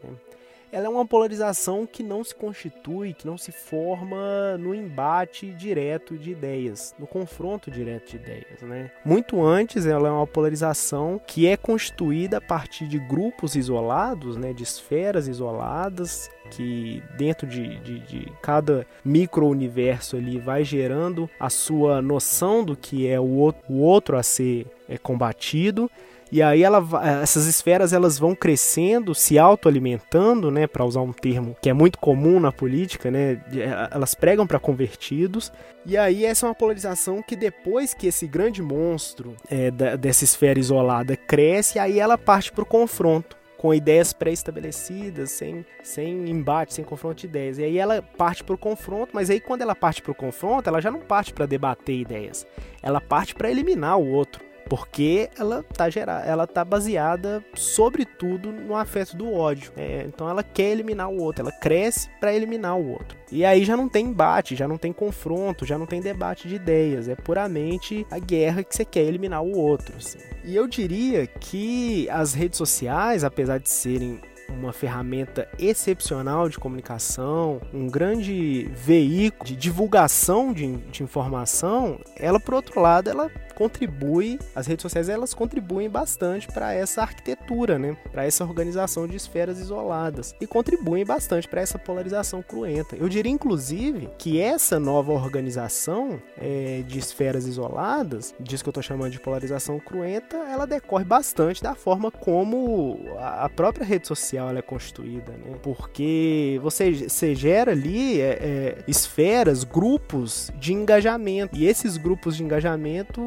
Ela 0.72 0.86
é 0.86 0.88
uma 0.88 1.04
polarização 1.04 1.86
que 1.86 2.02
não 2.02 2.24
se 2.24 2.34
constitui, 2.34 3.12
que 3.12 3.26
não 3.26 3.36
se 3.36 3.52
forma 3.52 4.56
no 4.58 4.74
embate 4.74 5.52
direto 5.52 6.16
de 6.16 6.30
ideias, 6.30 6.94
no 6.98 7.06
confronto 7.06 7.70
direto 7.70 8.12
de 8.12 8.16
ideias. 8.16 8.62
Né? 8.62 8.90
Muito 9.04 9.44
antes, 9.44 9.84
ela 9.84 10.08
é 10.08 10.10
uma 10.10 10.26
polarização 10.26 11.20
que 11.26 11.46
é 11.46 11.58
constituída 11.58 12.38
a 12.38 12.40
partir 12.40 12.88
de 12.88 12.98
grupos 12.98 13.54
isolados, 13.54 14.38
né, 14.38 14.54
de 14.54 14.62
esferas 14.62 15.28
isoladas, 15.28 16.30
que 16.50 17.02
dentro 17.18 17.46
de, 17.46 17.76
de, 17.80 17.98
de 18.00 18.32
cada 18.40 18.86
micro-universo 19.04 20.16
ali 20.16 20.38
vai 20.38 20.64
gerando 20.64 21.28
a 21.38 21.50
sua 21.50 22.00
noção 22.00 22.64
do 22.64 22.74
que 22.74 23.06
é 23.06 23.20
o 23.20 23.28
outro, 23.28 23.62
o 23.68 23.80
outro 23.80 24.16
a 24.16 24.22
ser 24.22 24.66
é, 24.88 24.96
combatido 24.96 25.90
e 26.32 26.40
aí 26.40 26.62
ela, 26.62 26.82
essas 27.22 27.44
esferas 27.44 27.92
elas 27.92 28.18
vão 28.18 28.34
crescendo, 28.34 29.14
se 29.14 29.38
autoalimentando, 29.38 30.50
né, 30.50 30.66
para 30.66 30.82
usar 30.82 31.02
um 31.02 31.12
termo 31.12 31.54
que 31.60 31.68
é 31.68 31.74
muito 31.74 31.98
comum 31.98 32.40
na 32.40 32.50
política, 32.50 33.10
né, 33.10 33.32
é, 33.54 33.88
elas 33.90 34.14
pregam 34.14 34.46
para 34.46 34.58
convertidos. 34.58 35.52
E 35.84 35.94
aí 35.94 36.24
essa 36.24 36.46
é 36.46 36.48
uma 36.48 36.54
polarização 36.54 37.22
que 37.22 37.36
depois 37.36 37.92
que 37.92 38.06
esse 38.06 38.26
grande 38.26 38.62
monstro 38.62 39.36
é, 39.50 39.70
da, 39.70 39.94
dessa 39.94 40.24
esfera 40.24 40.58
isolada 40.58 41.14
cresce, 41.18 41.78
aí 41.78 42.00
ela 42.00 42.16
parte 42.16 42.50
para 42.50 42.62
o 42.62 42.66
confronto 42.66 43.36
com 43.58 43.74
ideias 43.74 44.14
pré-estabelecidas, 44.14 45.30
sem, 45.32 45.66
sem 45.82 46.30
embate, 46.30 46.72
sem 46.72 46.84
confronto 46.84 47.20
de 47.20 47.26
ideias. 47.26 47.58
E 47.58 47.64
aí 47.64 47.78
ela 47.78 48.00
parte 48.00 48.42
para 48.42 48.54
o 48.54 48.58
confronto, 48.58 49.10
mas 49.12 49.28
aí 49.28 49.38
quando 49.38 49.60
ela 49.60 49.74
parte 49.74 50.00
para 50.00 50.12
o 50.12 50.14
confronto, 50.14 50.66
ela 50.66 50.80
já 50.80 50.90
não 50.90 51.00
parte 51.00 51.32
para 51.32 51.44
debater 51.44 52.00
ideias, 52.00 52.46
ela 52.82 53.02
parte 53.02 53.34
para 53.34 53.50
eliminar 53.50 53.98
o 53.98 54.08
outro 54.08 54.51
porque 54.68 55.28
ela 55.38 55.62
tá 55.62 55.88
gerada, 55.90 56.24
ela 56.26 56.46
tá 56.46 56.64
baseada 56.64 57.44
sobretudo 57.54 58.52
no 58.52 58.76
afeto 58.76 59.16
do 59.16 59.32
ódio. 59.32 59.72
É, 59.76 60.04
então 60.06 60.28
ela 60.28 60.42
quer 60.42 60.70
eliminar 60.70 61.10
o 61.10 61.20
outro, 61.20 61.42
ela 61.42 61.52
cresce 61.52 62.08
para 62.20 62.34
eliminar 62.34 62.78
o 62.78 62.90
outro. 62.90 63.16
E 63.30 63.44
aí 63.44 63.64
já 63.64 63.76
não 63.76 63.88
tem 63.88 64.06
embate, 64.06 64.56
já 64.56 64.68
não 64.68 64.76
tem 64.76 64.92
confronto, 64.92 65.64
já 65.64 65.78
não 65.78 65.86
tem 65.86 66.00
debate 66.00 66.48
de 66.48 66.56
ideias, 66.56 67.08
é 67.08 67.14
puramente 67.14 68.06
a 68.10 68.18
guerra 68.18 68.62
que 68.62 68.74
você 68.74 68.84
quer 68.84 69.02
eliminar 69.02 69.42
o 69.42 69.56
outro. 69.56 69.94
Assim. 69.96 70.18
E 70.44 70.54
eu 70.54 70.66
diria 70.66 71.26
que 71.26 72.08
as 72.10 72.34
redes 72.34 72.58
sociais, 72.58 73.24
apesar 73.24 73.58
de 73.58 73.70
serem 73.70 74.20
uma 74.58 74.72
ferramenta 74.72 75.48
excepcional 75.58 76.48
de 76.48 76.58
comunicação, 76.58 77.60
um 77.72 77.86
grande 77.88 78.70
veículo 78.74 79.44
de 79.44 79.56
divulgação 79.56 80.52
de, 80.52 80.76
de 80.76 81.02
informação, 81.02 82.00
ela 82.16 82.38
por 82.38 82.54
outro 82.54 82.80
lado, 82.80 83.08
ela 83.08 83.30
contribui, 83.52 84.38
as 84.54 84.66
redes 84.66 84.82
sociais 84.82 85.08
elas 85.08 85.34
contribuem 85.34 85.88
bastante 85.88 86.48
para 86.48 86.72
essa 86.74 87.02
arquitetura, 87.02 87.78
né? 87.78 87.96
Para 88.10 88.24
essa 88.24 88.44
organização 88.44 89.06
de 89.06 89.16
esferas 89.16 89.60
isoladas 89.60 90.34
e 90.40 90.46
contribuem 90.46 91.04
bastante 91.04 91.46
para 91.46 91.60
essa 91.60 91.78
polarização 91.78 92.42
cruenta. 92.42 92.96
Eu 92.96 93.08
diria 93.08 93.30
inclusive 93.30 94.08
que 94.18 94.40
essa 94.40 94.80
nova 94.80 95.12
organização 95.12 96.20
é, 96.36 96.82
de 96.86 96.98
esferas 96.98 97.46
isoladas, 97.46 98.34
disso 98.40 98.64
que 98.64 98.68
eu 98.68 98.72
estou 98.72 98.82
chamando 98.82 99.12
de 99.12 99.20
polarização 99.20 99.78
cruenta, 99.78 100.36
ela 100.36 100.66
decorre 100.66 101.04
bastante 101.04 101.62
da 101.62 101.74
forma 101.74 102.10
como 102.10 102.98
a 103.18 103.48
própria 103.48 103.84
rede 103.84 104.06
social 104.06 104.41
é 104.58 104.62
constituída, 104.62 105.32
né? 105.32 105.56
Porque 105.62 106.58
você, 106.62 106.92
você 106.92 107.34
gera 107.34 107.72
ali 107.72 108.20
é, 108.20 108.24
é, 108.24 108.84
esferas, 108.86 109.64
grupos 109.64 110.50
de 110.58 110.72
engajamento 110.72 111.56
e 111.56 111.66
esses 111.66 111.96
grupos 111.96 112.36
de 112.36 112.44
engajamento 112.44 113.20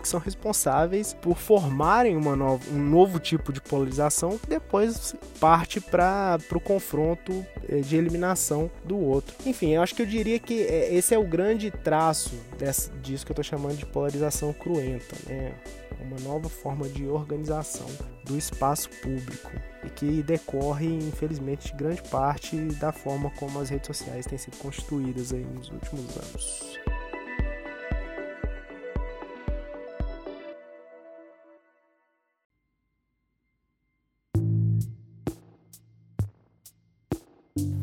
que 0.00 0.08
são 0.08 0.20
responsáveis 0.20 1.14
por 1.14 1.36
formarem 1.36 2.16
uma 2.16 2.36
nova, 2.36 2.62
um 2.72 2.78
novo 2.78 3.18
tipo 3.18 3.52
de 3.52 3.60
polarização 3.60 4.38
que 4.38 4.46
depois 4.46 5.14
parte 5.40 5.80
para 5.80 6.38
o 6.52 6.60
confronto 6.60 7.44
eh, 7.68 7.80
de 7.80 7.96
eliminação 7.96 8.70
do 8.84 8.98
outro. 8.98 9.34
Enfim, 9.46 9.70
eu 9.70 9.82
acho 9.82 9.94
que 9.94 10.02
eu 10.02 10.06
diria 10.06 10.38
que 10.38 10.62
eh, 10.62 10.94
esse 10.94 11.14
é 11.14 11.18
o 11.18 11.24
grande 11.24 11.70
traço 11.70 12.34
desse, 12.58 12.90
disso 13.02 13.24
que 13.24 13.32
eu 13.32 13.34
estou 13.34 13.44
chamando 13.44 13.76
de 13.76 13.86
polarização 13.86 14.52
cruenta, 14.52 15.16
né? 15.26 15.52
Uma 16.00 16.18
nova 16.20 16.48
forma 16.48 16.88
de 16.88 17.06
organização 17.06 17.86
do 18.24 18.36
espaço 18.36 18.88
público 19.02 19.50
e 19.84 19.90
que 19.90 20.22
decorre, 20.22 20.86
infelizmente, 20.86 21.72
de 21.72 21.76
grande 21.76 22.02
parte 22.08 22.56
da 22.80 22.92
forma 22.92 23.30
como 23.38 23.60
as 23.60 23.68
redes 23.68 23.86
sociais 23.86 24.26
têm 24.26 24.38
sido 24.38 24.56
constituídas 24.58 25.32
aí 25.32 25.44
nos 25.44 25.70
últimos 25.70 26.16
anos. 26.16 26.84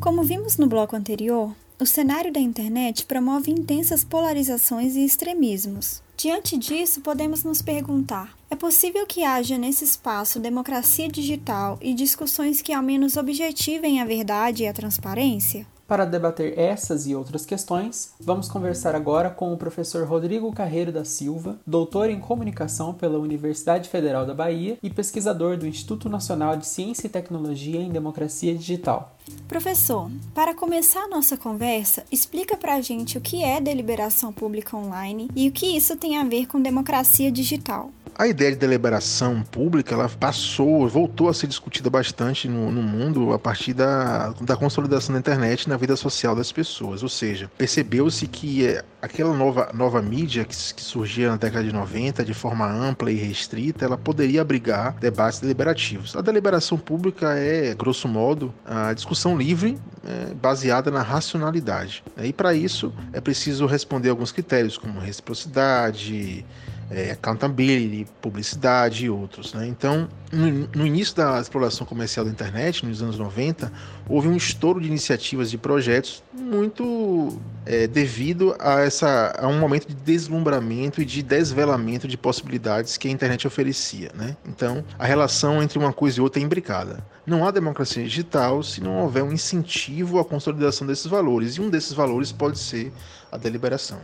Como 0.00 0.24
vimos 0.24 0.58
no 0.58 0.66
bloco 0.66 0.96
anterior, 0.96 1.54
o 1.82 1.86
cenário 1.86 2.32
da 2.32 2.38
internet 2.38 3.04
promove 3.04 3.50
intensas 3.50 4.04
polarizações 4.04 4.94
e 4.94 5.04
extremismos. 5.04 6.00
Diante 6.16 6.56
disso, 6.56 7.00
podemos 7.00 7.42
nos 7.42 7.60
perguntar: 7.60 8.38
é 8.48 8.54
possível 8.54 9.04
que 9.04 9.24
haja 9.24 9.58
nesse 9.58 9.84
espaço 9.84 10.38
democracia 10.38 11.08
digital 11.08 11.78
e 11.82 11.92
discussões 11.92 12.62
que 12.62 12.72
ao 12.72 12.82
menos 12.82 13.16
objetivem 13.16 14.00
a 14.00 14.04
verdade 14.04 14.62
e 14.62 14.68
a 14.68 14.72
transparência? 14.72 15.66
Para 15.92 16.06
debater 16.06 16.58
essas 16.58 17.06
e 17.06 17.14
outras 17.14 17.44
questões, 17.44 18.14
vamos 18.18 18.48
conversar 18.48 18.94
agora 18.94 19.28
com 19.28 19.52
o 19.52 19.58
professor 19.58 20.08
Rodrigo 20.08 20.50
Carreiro 20.50 20.90
da 20.90 21.04
Silva, 21.04 21.60
doutor 21.66 22.08
em 22.08 22.18
comunicação 22.18 22.94
pela 22.94 23.18
Universidade 23.18 23.90
Federal 23.90 24.24
da 24.24 24.32
Bahia 24.32 24.78
e 24.82 24.88
pesquisador 24.88 25.58
do 25.58 25.66
Instituto 25.66 26.08
Nacional 26.08 26.56
de 26.56 26.66
Ciência 26.66 27.06
e 27.06 27.10
Tecnologia 27.10 27.78
em 27.78 27.90
Democracia 27.90 28.54
Digital. 28.54 29.14
Professor, 29.46 30.10
para 30.34 30.54
começar 30.54 31.02
a 31.02 31.08
nossa 31.08 31.36
conversa, 31.36 32.04
explica 32.10 32.56
para 32.56 32.76
a 32.76 32.80
gente 32.80 33.18
o 33.18 33.20
que 33.20 33.44
é 33.44 33.60
deliberação 33.60 34.32
pública 34.32 34.74
online 34.74 35.28
e 35.36 35.46
o 35.46 35.52
que 35.52 35.76
isso 35.76 35.94
tem 35.94 36.16
a 36.16 36.24
ver 36.24 36.46
com 36.46 36.58
democracia 36.58 37.30
digital. 37.30 37.90
A 38.16 38.26
ideia 38.26 38.52
de 38.52 38.58
deliberação 38.58 39.42
pública 39.42 39.94
ela 39.94 40.08
passou, 40.08 40.86
voltou 40.86 41.28
a 41.28 41.34
ser 41.34 41.46
discutida 41.46 41.88
bastante 41.88 42.46
no, 42.46 42.70
no, 42.70 42.82
mundo 42.82 43.32
a 43.32 43.38
partir 43.38 43.72
da, 43.72 44.34
da 44.40 44.54
consolidação 44.54 45.14
da 45.14 45.18
internet 45.18 45.68
na 45.68 45.76
vida 45.76 45.96
social 45.96 46.36
das 46.36 46.52
pessoas. 46.52 47.02
Ou 47.02 47.08
seja, 47.08 47.50
percebeu-se 47.56 48.26
que 48.26 48.66
é, 48.66 48.84
aquela 49.00 49.34
nova, 49.34 49.70
nova 49.72 50.02
mídia 50.02 50.44
que, 50.44 50.54
que, 50.54 50.82
surgia 50.82 51.30
na 51.30 51.36
década 51.36 51.64
de 51.64 51.72
90 51.72 52.22
de 52.24 52.34
forma 52.34 52.70
ampla 52.70 53.10
e 53.10 53.16
restrita, 53.16 53.86
ela 53.86 53.96
poderia 53.96 54.42
abrigar 54.42 54.94
debates 55.00 55.40
deliberativos. 55.40 56.14
A 56.14 56.20
deliberação 56.20 56.78
pública 56.78 57.34
é, 57.38 57.74
grosso 57.74 58.06
modo, 58.06 58.52
a 58.64 58.92
discussão 58.92 59.36
livre 59.36 59.78
é, 60.06 60.34
baseada 60.34 60.90
na 60.90 61.02
racionalidade. 61.02 62.04
E 62.22 62.32
para 62.32 62.52
isso 62.54 62.92
é 63.12 63.20
preciso 63.20 63.64
responder 63.64 64.10
alguns 64.10 64.32
critérios 64.32 64.76
como 64.76 65.00
reciprocidade, 65.00 66.44
é, 66.90 67.12
accountability, 67.12 68.06
publicidade 68.20 69.06
e 69.06 69.10
outros. 69.10 69.54
Né? 69.54 69.66
Então, 69.66 70.08
no, 70.32 70.86
início 70.86 71.14
da 71.16 71.40
exploração 71.40 71.86
comercial 71.86 72.24
da 72.24 72.30
internet, 72.30 72.84
nos 72.86 73.02
anos 73.02 73.18
90, 73.18 73.72
houve 74.08 74.28
um 74.28 74.36
estouro 74.36 74.80
de 74.80 74.88
iniciativas 74.88 75.50
de 75.50 75.58
projetos 75.58 76.22
muito 76.32 77.38
é, 77.64 77.86
devido 77.86 78.54
a, 78.58 78.80
essa, 78.80 79.34
a 79.38 79.46
um 79.46 79.58
momento 79.58 79.88
de 79.88 79.94
deslumbramento 79.94 81.00
e 81.00 81.04
de 81.04 81.22
desvelamento 81.22 82.08
de 82.08 82.16
possibilidades 82.16 82.96
que 82.96 83.08
a 83.08 83.10
internet 83.10 83.46
oferecia. 83.46 84.10
Né? 84.14 84.36
Então, 84.46 84.84
a 84.98 85.04
relação 85.04 85.62
entre 85.62 85.78
uma 85.78 85.92
coisa 85.92 86.18
e 86.18 86.22
outra 86.22 86.40
é 86.40 86.44
imbricada. 86.44 87.04
Não 87.26 87.46
há 87.46 87.50
democracia 87.50 88.02
digital 88.02 88.62
se 88.62 88.80
não 88.80 88.98
houver 88.98 89.22
um 89.22 89.32
incentivo 89.32 90.18
à 90.18 90.24
consolidação 90.24 90.86
desses 90.86 91.06
valores, 91.06 91.56
e 91.56 91.60
um 91.60 91.70
desses 91.70 91.92
valores 91.92 92.32
pode 92.32 92.58
ser 92.58 92.92
a 93.30 93.36
deliberação. 93.36 94.00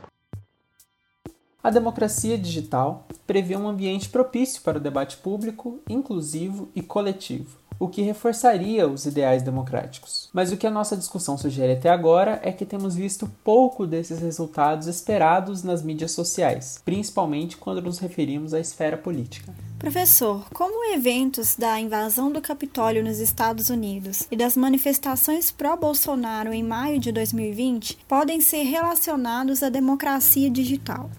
A 1.61 1.71
democracia 1.71 2.39
digital 2.39 3.09
prevê 3.27 3.57
um 3.57 3.69
ambiente 3.69 4.09
propício 4.09 4.63
para 4.63 4.79
o 4.79 4.81
debate 4.81 5.17
público, 5.17 5.81
inclusivo 5.89 6.69
e 6.73 6.81
coletivo, 6.81 7.59
o 7.81 7.89
que 7.89 8.01
reforçaria 8.01 8.87
os 8.87 9.07
ideais 9.07 9.43
democráticos. 9.43 10.31
Mas 10.33 10.53
o 10.53 10.57
que 10.57 10.69
a 10.69 10.71
nossa 10.71 10.97
discussão 10.97 11.37
sugere 11.37 11.73
até 11.73 11.91
agora 11.91 12.41
é 12.45 12.53
que 12.53 12.65
temos 12.65 12.95
visto 12.95 13.29
pouco 13.43 13.89
desses 13.89 14.21
resultados 14.21 14.87
esperados 14.87 15.65
nas 15.65 15.83
mídias 15.83 16.13
sociais, 16.13 16.81
principalmente 16.85 17.57
quando 17.57 17.83
nos 17.83 17.99
referimos 17.99 18.55
à 18.55 18.61
esfera 18.61 18.97
política. 18.97 19.53
Professor, 19.81 20.49
como 20.55 20.95
eventos 20.95 21.57
da 21.57 21.81
invasão 21.81 22.31
do 22.31 22.41
Capitólio 22.41 23.03
nos 23.03 23.19
Estados 23.19 23.69
Unidos 23.69 24.29
e 24.31 24.37
das 24.37 24.57
manifestações 24.57 25.51
pró-Bolsonaro 25.51 26.53
em 26.53 26.63
maio 26.63 27.01
de 27.01 27.11
2020 27.11 27.99
podem 28.07 28.41
ser 28.41 28.63
relacionados 28.63 29.61
à 29.61 29.69
democracia 29.69 30.49
digital? 30.49 31.11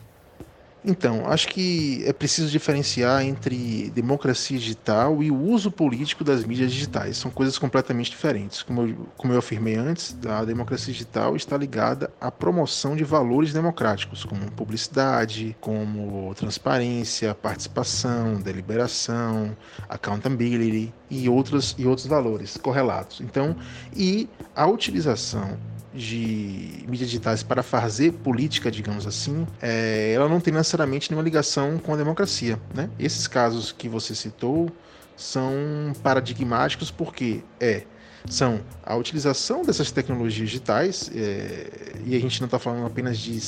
Então, 0.84 1.28
acho 1.28 1.50
que 1.50 2.02
é 2.06 2.14
preciso 2.14 2.50
diferenciar 2.50 3.22
entre 3.24 3.90
democracia 3.90 4.58
digital 4.58 5.22
e 5.22 5.30
o 5.30 5.38
uso 5.38 5.70
político 5.70 6.24
das 6.24 6.46
mídias 6.46 6.72
digitais. 6.72 7.18
São 7.18 7.30
coisas 7.30 7.58
completamente 7.58 8.10
diferentes. 8.10 8.64
Como 8.64 8.88
eu, 8.88 8.96
como 9.18 9.34
eu 9.34 9.40
afirmei 9.40 9.76
antes, 9.76 10.16
a 10.26 10.46
democracia 10.46 10.94
digital 10.94 11.36
está 11.36 11.58
ligada 11.58 12.12
à 12.20 12.32
promoção 12.32 12.96
de 12.96 13.04
valores 13.04 13.52
democráticos, 13.52 14.24
como 14.24 14.50
publicidade, 14.52 15.56
como 15.60 16.34
transparência, 16.36 17.36
participação, 17.36 18.40
deliberação, 18.40 19.56
accountability 19.90 20.94
e 21.10 21.28
outros, 21.28 21.76
e 21.78 21.86
outros 21.86 22.08
valores 22.08 22.56
correlatos. 22.56 23.20
Então, 23.20 23.56
e 23.94 24.30
a 24.56 24.66
utilização 24.66 25.58
de 25.94 26.84
mídias 26.88 27.10
digitais 27.10 27.44
para 27.44 27.64
fazer 27.64 28.14
política, 28.14 28.70
digamos 28.70 29.08
assim, 29.08 29.48
é, 29.62 30.14
ela 30.14 30.30
não 30.30 30.40
tem 30.40 30.54
necessariamente 30.54 31.10
nenhuma 31.10 31.24
ligação 31.24 31.78
com 31.78 31.94
a 31.94 31.98
democracia. 31.98 32.60
Né? 32.74 32.90
Esses 33.00 33.28
casos 33.28 33.72
que 33.72 33.90
você 33.90 34.14
citou 34.14 34.70
são 35.16 35.54
paradigmáticos 36.02 36.92
porque 36.92 37.44
é 37.60 37.84
são 38.30 38.62
a 38.84 38.96
utilização 38.96 39.64
dessas 39.64 39.92
tecnologias 39.92 40.48
digitais, 40.48 41.12
é, 41.14 41.94
e 42.06 42.16
a 42.16 42.20
gente 42.20 42.40
não 42.40 42.46
está 42.46 42.60
falando 42.60 42.86
apenas 42.86 43.18
de, 43.18 43.40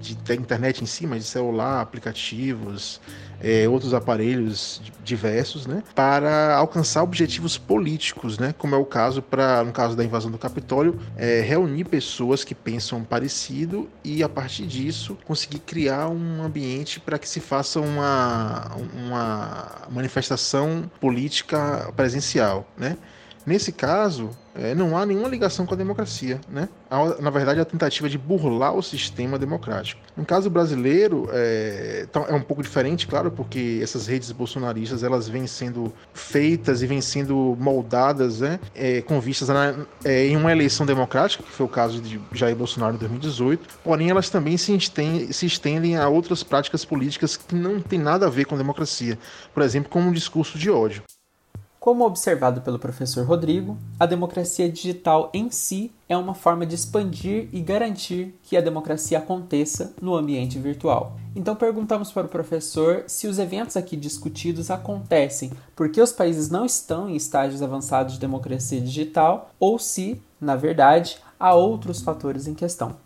de, 0.00 0.34
internet 0.34 0.82
em 0.82 0.86
si, 0.86 1.06
mas 1.06 1.24
de 1.24 1.28
celular, 1.28 1.80
aplicativos, 1.80 3.00
é, 3.40 3.68
outros 3.68 3.94
aparelhos 3.94 4.80
diversos, 5.02 5.66
né, 5.66 5.82
para 5.94 6.54
alcançar 6.56 7.02
objetivos 7.02 7.56
políticos, 7.56 8.38
né, 8.38 8.54
como 8.56 8.74
é 8.74 8.78
o 8.78 8.84
caso 8.84 9.22
para, 9.22 9.64
no 9.64 9.72
caso 9.72 9.96
da 9.96 10.04
invasão 10.04 10.30
do 10.30 10.38
Capitólio, 10.38 10.98
é, 11.16 11.40
reunir 11.40 11.84
pessoas 11.84 12.44
que 12.44 12.54
pensam 12.54 13.02
parecido 13.02 13.88
e 14.04 14.22
a 14.22 14.28
partir 14.28 14.66
disso 14.66 15.16
conseguir 15.24 15.60
criar 15.60 16.08
um 16.08 16.42
ambiente 16.42 17.00
para 17.00 17.18
que 17.18 17.28
se 17.28 17.40
faça 17.40 17.80
uma, 17.80 18.70
uma 18.94 19.86
manifestação 19.90 20.90
política 21.00 21.92
presencial, 21.96 22.68
né? 22.76 22.96
Nesse 23.46 23.70
caso, 23.70 24.30
é, 24.56 24.74
não 24.74 24.98
há 24.98 25.06
nenhuma 25.06 25.28
ligação 25.28 25.64
com 25.64 25.74
a 25.74 25.76
democracia. 25.76 26.40
Né? 26.48 26.68
Há, 26.90 27.22
na 27.22 27.30
verdade, 27.30 27.60
a 27.60 27.64
tentativa 27.64 28.08
de 28.08 28.18
burlar 28.18 28.74
o 28.74 28.82
sistema 28.82 29.38
democrático. 29.38 30.00
No 30.16 30.24
caso 30.24 30.50
brasileiro, 30.50 31.28
é, 31.30 32.06
é, 32.12 32.34
um 32.34 32.40
pouco 32.40 32.62
diferente, 32.62 33.06
claro, 33.06 33.30
porque 33.30 33.78
essas 33.80 34.08
redes 34.08 34.32
bolsonaristas 34.32 35.04
elas 35.04 35.28
vêm 35.28 35.46
sendo 35.46 35.92
feitas 36.12 36.82
e 36.82 36.86
vêm 36.86 37.00
sendo 37.00 37.56
moldadas 37.60 38.40
né, 38.40 38.58
é, 38.74 39.00
com 39.02 39.20
vistas 39.20 39.48
na, 39.48 39.74
é, 40.04 40.26
em 40.26 40.36
uma 40.36 40.50
eleição 40.50 40.84
democrática, 40.84 41.44
que 41.44 41.50
foi 41.50 41.66
o 41.66 41.68
caso 41.68 42.00
de 42.00 42.20
Jair 42.32 42.56
Bolsonaro 42.56 42.96
em 42.96 42.98
2018, 42.98 43.78
porém 43.84 44.10
elas 44.10 44.28
também 44.28 44.56
se 44.56 44.74
estendem, 44.74 45.30
se 45.30 45.46
estendem 45.46 45.96
a 45.96 46.08
outras 46.08 46.42
práticas 46.42 46.84
políticas 46.84 47.36
que 47.36 47.54
não 47.54 47.80
têm 47.80 47.98
nada 47.98 48.26
a 48.26 48.30
ver 48.30 48.46
com 48.46 48.56
democracia. 48.56 49.18
Por 49.54 49.62
exemplo, 49.62 49.88
como 49.88 50.08
um 50.08 50.12
discurso 50.12 50.58
de 50.58 50.68
ódio. 50.70 51.02
Como 51.86 52.04
observado 52.04 52.62
pelo 52.62 52.80
professor 52.80 53.24
Rodrigo, 53.24 53.78
a 53.96 54.06
democracia 54.06 54.68
digital 54.68 55.30
em 55.32 55.52
si 55.52 55.92
é 56.08 56.16
uma 56.16 56.34
forma 56.34 56.66
de 56.66 56.74
expandir 56.74 57.48
e 57.52 57.60
garantir 57.60 58.36
que 58.42 58.56
a 58.56 58.60
democracia 58.60 59.18
aconteça 59.18 59.94
no 60.02 60.16
ambiente 60.16 60.58
virtual. 60.58 61.16
Então 61.36 61.54
perguntamos 61.54 62.10
para 62.10 62.26
o 62.26 62.28
professor 62.28 63.04
se 63.06 63.28
os 63.28 63.38
eventos 63.38 63.76
aqui 63.76 63.96
discutidos 63.96 64.68
acontecem 64.68 65.52
porque 65.76 66.00
os 66.00 66.10
países 66.10 66.50
não 66.50 66.64
estão 66.64 67.08
em 67.08 67.14
estágios 67.14 67.62
avançados 67.62 68.14
de 68.14 68.18
democracia 68.18 68.80
digital 68.80 69.52
ou 69.60 69.78
se, 69.78 70.20
na 70.40 70.56
verdade, 70.56 71.18
há 71.38 71.54
outros 71.54 72.02
fatores 72.02 72.48
em 72.48 72.54
questão. 72.54 73.05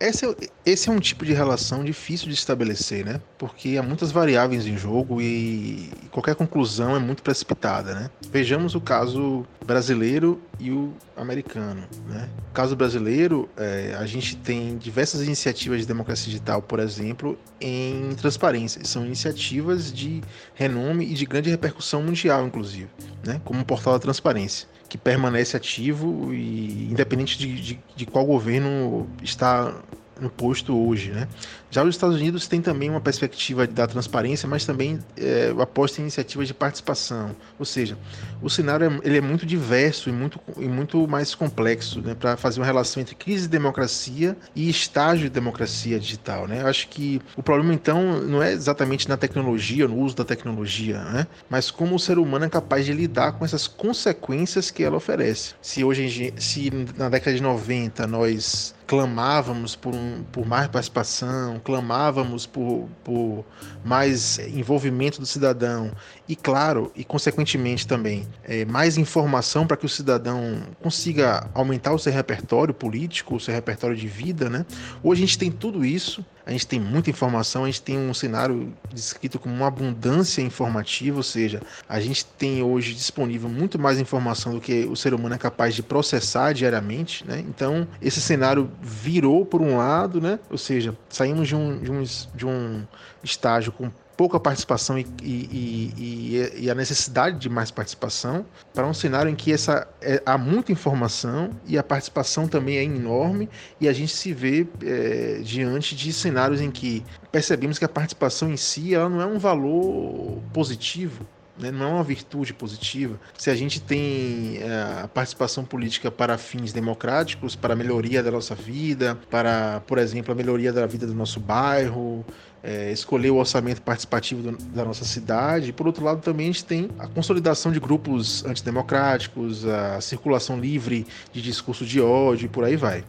Esse 0.00 0.24
é, 0.24 0.34
esse 0.64 0.88
é 0.88 0.92
um 0.92 0.98
tipo 0.98 1.26
de 1.26 1.34
relação 1.34 1.84
difícil 1.84 2.26
de 2.28 2.32
estabelecer, 2.32 3.04
né? 3.04 3.20
Porque 3.36 3.76
há 3.76 3.82
muitas 3.82 4.10
variáveis 4.10 4.66
em 4.66 4.74
jogo 4.74 5.20
e 5.20 5.90
qualquer 6.10 6.34
conclusão 6.34 6.96
é 6.96 6.98
muito 6.98 7.22
precipitada, 7.22 7.94
né? 7.94 8.10
Vejamos 8.32 8.74
o 8.74 8.80
caso 8.80 9.46
brasileiro 9.62 10.40
e 10.58 10.70
o 10.70 10.94
americano, 11.14 11.82
né? 12.08 12.30
No 12.34 12.52
caso 12.54 12.74
brasileiro, 12.74 13.46
é, 13.58 13.94
a 13.98 14.06
gente 14.06 14.38
tem 14.38 14.78
diversas 14.78 15.20
iniciativas 15.20 15.80
de 15.80 15.86
democracia 15.86 16.30
digital, 16.30 16.62
por 16.62 16.80
exemplo, 16.80 17.38
em 17.60 18.14
transparência. 18.16 18.82
São 18.86 19.04
iniciativas 19.04 19.92
de 19.92 20.22
renome 20.54 21.04
e 21.04 21.12
de 21.12 21.26
grande 21.26 21.50
repercussão 21.50 22.02
mundial, 22.02 22.46
inclusive, 22.46 22.88
né? 23.22 23.38
Como 23.44 23.60
o 23.60 23.64
Portal 23.66 23.92
da 23.92 23.98
Transparência 23.98 24.66
que 24.90 24.98
permanece 24.98 25.56
ativo 25.56 26.34
e 26.34 26.88
independente 26.90 27.38
de, 27.38 27.62
de, 27.62 27.80
de 27.96 28.06
qual 28.06 28.26
governo 28.26 29.06
está 29.22 29.72
no 30.20 30.30
posto 30.30 30.76
hoje, 30.76 31.10
né? 31.10 31.28
Já 31.70 31.84
os 31.84 31.94
Estados 31.94 32.16
Unidos 32.16 32.48
têm 32.48 32.60
também 32.60 32.90
uma 32.90 33.00
perspectiva 33.00 33.64
da 33.66 33.86
transparência, 33.86 34.48
mas 34.48 34.64
também 34.64 34.98
é, 35.16 35.54
aposta 35.60 36.00
em 36.00 36.02
iniciativas 36.02 36.48
de 36.48 36.54
participação. 36.54 37.34
Ou 37.58 37.64
seja, 37.64 37.96
o 38.42 38.50
cenário 38.50 38.86
é, 38.86 39.00
ele 39.06 39.18
é 39.18 39.20
muito 39.20 39.46
diverso 39.46 40.08
e 40.08 40.12
muito, 40.12 40.40
e 40.58 40.66
muito 40.66 41.06
mais 41.06 41.32
complexo 41.32 42.00
né, 42.00 42.14
para 42.14 42.36
fazer 42.36 42.58
uma 42.58 42.66
relação 42.66 43.00
entre 43.00 43.14
crise 43.14 43.42
de 43.42 43.48
democracia 43.48 44.36
e 44.54 44.68
estágio 44.68 45.24
de 45.24 45.30
democracia 45.30 45.98
digital. 46.00 46.48
Né? 46.48 46.62
Eu 46.62 46.66
acho 46.66 46.88
que 46.88 47.22
o 47.36 47.42
problema, 47.42 47.72
então, 47.72 48.20
não 48.20 48.42
é 48.42 48.52
exatamente 48.52 49.08
na 49.08 49.16
tecnologia, 49.16 49.86
no 49.86 49.96
uso 49.96 50.16
da 50.16 50.24
tecnologia, 50.24 50.98
né? 51.04 51.26
mas 51.48 51.70
como 51.70 51.94
o 51.94 52.00
ser 52.00 52.18
humano 52.18 52.46
é 52.46 52.48
capaz 52.48 52.84
de 52.84 52.92
lidar 52.92 53.32
com 53.32 53.44
essas 53.44 53.68
consequências 53.68 54.72
que 54.72 54.82
ela 54.82 54.96
oferece. 54.96 55.54
Se 55.62 55.84
hoje, 55.84 56.34
se 56.36 56.70
na 56.96 57.08
década 57.08 57.36
de 57.36 57.42
90 57.42 58.08
nós 58.08 58.74
clamávamos 58.90 59.76
por, 59.76 59.94
um, 59.94 60.24
por 60.32 60.44
mais 60.44 60.66
participação, 60.66 61.60
clamávamos 61.62 62.44
por, 62.44 62.88
por 63.04 63.44
mais 63.84 64.40
envolvimento 64.40 65.20
do 65.20 65.26
cidadão 65.26 65.92
e, 66.28 66.34
claro, 66.34 66.90
e 66.96 67.04
consequentemente 67.04 67.86
também, 67.86 68.26
é, 68.42 68.64
mais 68.64 68.98
informação 68.98 69.64
para 69.64 69.76
que 69.76 69.86
o 69.86 69.88
cidadão 69.88 70.60
consiga 70.82 71.48
aumentar 71.54 71.92
o 71.92 72.00
seu 72.00 72.12
repertório 72.12 72.74
político, 72.74 73.36
o 73.36 73.40
seu 73.40 73.54
repertório 73.54 73.94
de 73.94 74.08
vida. 74.08 74.50
Né? 74.50 74.66
Hoje 75.04 75.22
a 75.22 75.26
gente 75.26 75.38
tem 75.38 75.52
tudo 75.52 75.84
isso 75.84 76.24
a 76.50 76.52
gente 76.52 76.66
tem 76.66 76.80
muita 76.80 77.08
informação, 77.08 77.62
a 77.62 77.66
gente 77.66 77.80
tem 77.80 77.96
um 77.96 78.12
cenário 78.12 78.74
descrito 78.92 79.38
como 79.38 79.54
uma 79.54 79.68
abundância 79.68 80.42
informativa, 80.42 81.16
ou 81.16 81.22
seja, 81.22 81.62
a 81.88 82.00
gente 82.00 82.24
tem 82.24 82.60
hoje 82.60 82.92
disponível 82.92 83.48
muito 83.48 83.78
mais 83.78 84.00
informação 84.00 84.54
do 84.54 84.60
que 84.60 84.84
o 84.86 84.96
ser 84.96 85.14
humano 85.14 85.36
é 85.36 85.38
capaz 85.38 85.76
de 85.76 85.82
processar 85.84 86.52
diariamente, 86.52 87.24
né? 87.24 87.38
Então, 87.48 87.86
esse 88.02 88.20
cenário 88.20 88.68
virou 88.82 89.46
por 89.46 89.62
um 89.62 89.76
lado, 89.76 90.20
né? 90.20 90.40
Ou 90.50 90.58
seja, 90.58 90.92
saímos 91.08 91.46
de 91.46 91.54
um, 91.54 91.78
de 91.78 91.92
um, 91.92 92.02
de 92.34 92.44
um 92.44 92.82
estágio 93.22 93.70
com 93.70 93.88
pouca 94.20 94.38
participação 94.38 94.98
e, 94.98 95.06
e, 95.22 95.94
e, 95.96 96.64
e, 96.64 96.70
a 96.70 96.74
necessidade 96.74 97.38
de 97.38 97.48
mais 97.48 97.70
participação, 97.70 98.44
para 98.74 98.86
um 98.86 98.92
cenário 98.92 99.30
em 99.30 99.34
que 99.34 99.50
essa, 99.50 99.88
é, 99.98 100.22
há 100.26 100.36
muita 100.36 100.70
informação 100.70 101.52
e 101.66 101.78
a 101.78 101.82
participação 101.82 102.46
também 102.46 102.76
é 102.76 102.84
enorme, 102.84 103.48
e 103.80 103.88
a 103.88 103.94
gente 103.94 104.14
se 104.14 104.34
vê 104.34 104.68
é, 104.82 105.40
diante 105.42 105.96
de 105.96 106.12
cenários 106.12 106.60
em 106.60 106.70
que 106.70 107.02
percebemos 107.32 107.78
que 107.78 107.84
a 107.86 107.88
participação 107.88 108.52
em 108.52 108.58
si 108.58 108.94
ela 108.94 109.08
não 109.08 109.22
é 109.22 109.26
um 109.26 109.38
valor 109.38 110.38
positivo, 110.52 111.26
né? 111.60 111.70
não 111.70 111.86
é 111.86 111.88
uma 111.94 112.04
virtude 112.04 112.52
positiva. 112.52 113.18
Se 113.38 113.50
a 113.50 113.54
gente 113.54 113.80
tem 113.80 114.58
é, 114.58 115.02
a 115.04 115.08
participação 115.08 115.64
política 115.64 116.10
para 116.10 116.36
fins 116.38 116.72
democráticos, 116.72 117.54
para 117.54 117.74
a 117.74 117.76
melhoria 117.76 118.22
da 118.22 118.30
nossa 118.30 118.54
vida, 118.54 119.18
para, 119.30 119.80
por 119.86 119.98
exemplo, 119.98 120.32
a 120.32 120.34
melhoria 120.34 120.72
da 120.72 120.86
vida 120.86 121.06
do 121.06 121.14
nosso 121.14 121.38
bairro, 121.40 122.24
é, 122.62 122.92
escolher 122.92 123.30
o 123.30 123.36
orçamento 123.36 123.82
participativo 123.82 124.42
do, 124.42 124.56
da 124.56 124.84
nossa 124.84 125.04
cidade. 125.04 125.70
E, 125.70 125.72
por 125.72 125.86
outro 125.86 126.04
lado, 126.04 126.20
também 126.20 126.48
a 126.48 126.52
gente 126.52 126.64
tem 126.64 126.88
a 126.98 127.06
consolidação 127.06 127.72
de 127.72 127.80
grupos 127.80 128.44
antidemocráticos, 128.44 129.64
a 129.64 130.00
circulação 130.00 130.58
livre 130.58 131.06
de 131.32 131.42
discurso 131.42 131.84
de 131.84 132.00
ódio 132.00 132.46
e 132.46 132.48
por 132.48 132.64
aí 132.64 132.76
vai. 132.76 133.04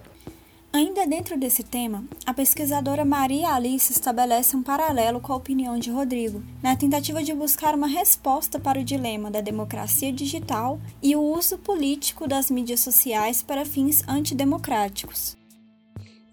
Ainda 0.73 1.05
dentro 1.05 1.37
desse 1.37 1.63
tema, 1.63 2.05
a 2.25 2.33
pesquisadora 2.33 3.03
Maria 3.03 3.53
Alice 3.53 3.91
estabelece 3.91 4.55
um 4.55 4.63
paralelo 4.63 5.19
com 5.19 5.33
a 5.33 5.35
opinião 5.35 5.77
de 5.77 5.91
Rodrigo, 5.91 6.41
na 6.63 6.77
tentativa 6.77 7.21
de 7.21 7.33
buscar 7.33 7.75
uma 7.75 7.87
resposta 7.87 8.57
para 8.57 8.79
o 8.79 8.83
dilema 8.83 9.29
da 9.29 9.41
democracia 9.41 10.13
digital 10.13 10.79
e 11.03 11.13
o 11.13 11.21
uso 11.21 11.57
político 11.57 12.25
das 12.25 12.49
mídias 12.49 12.79
sociais 12.79 13.43
para 13.43 13.65
fins 13.65 14.01
antidemocráticos. 14.07 15.40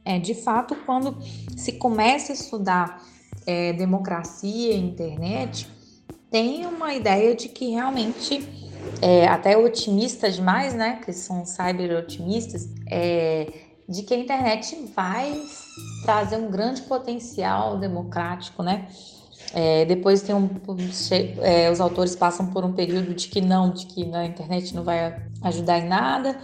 É, 0.08 0.18
de 0.18 0.32
fato, 0.32 0.74
quando 0.86 1.14
se 1.54 1.72
começa 1.72 2.32
a 2.32 2.34
estudar 2.34 3.04
é, 3.46 3.74
democracia 3.74 4.72
e 4.72 4.78
internet, 4.78 5.68
tem 6.30 6.64
uma 6.64 6.94
ideia 6.94 7.34
de 7.34 7.50
que 7.50 7.72
realmente, 7.72 8.42
é, 9.02 9.28
até 9.28 9.54
otimistas 9.58 10.36
demais, 10.36 10.72
né, 10.72 10.98
que 11.04 11.12
são 11.12 11.44
cyber 11.44 11.94
otimistas, 11.98 12.70
é, 12.90 13.52
de 13.86 14.02
que 14.02 14.14
a 14.14 14.16
internet 14.16 14.74
vai 14.96 15.42
trazer 16.06 16.36
um 16.36 16.50
grande 16.50 16.80
potencial 16.82 17.78
democrático, 17.78 18.62
né? 18.62 18.88
É, 19.52 19.84
depois 19.84 20.22
tem 20.22 20.34
um, 20.34 20.48
é, 21.42 21.70
os 21.70 21.80
autores 21.82 22.16
passam 22.16 22.46
por 22.46 22.64
um 22.64 22.72
período 22.72 23.14
de 23.14 23.28
que 23.28 23.42
não, 23.42 23.70
de 23.70 23.84
que 23.84 24.10
a 24.14 24.24
internet 24.24 24.74
não 24.74 24.84
vai 24.84 25.22
ajudar 25.42 25.78
em 25.78 25.86
nada. 25.86 26.38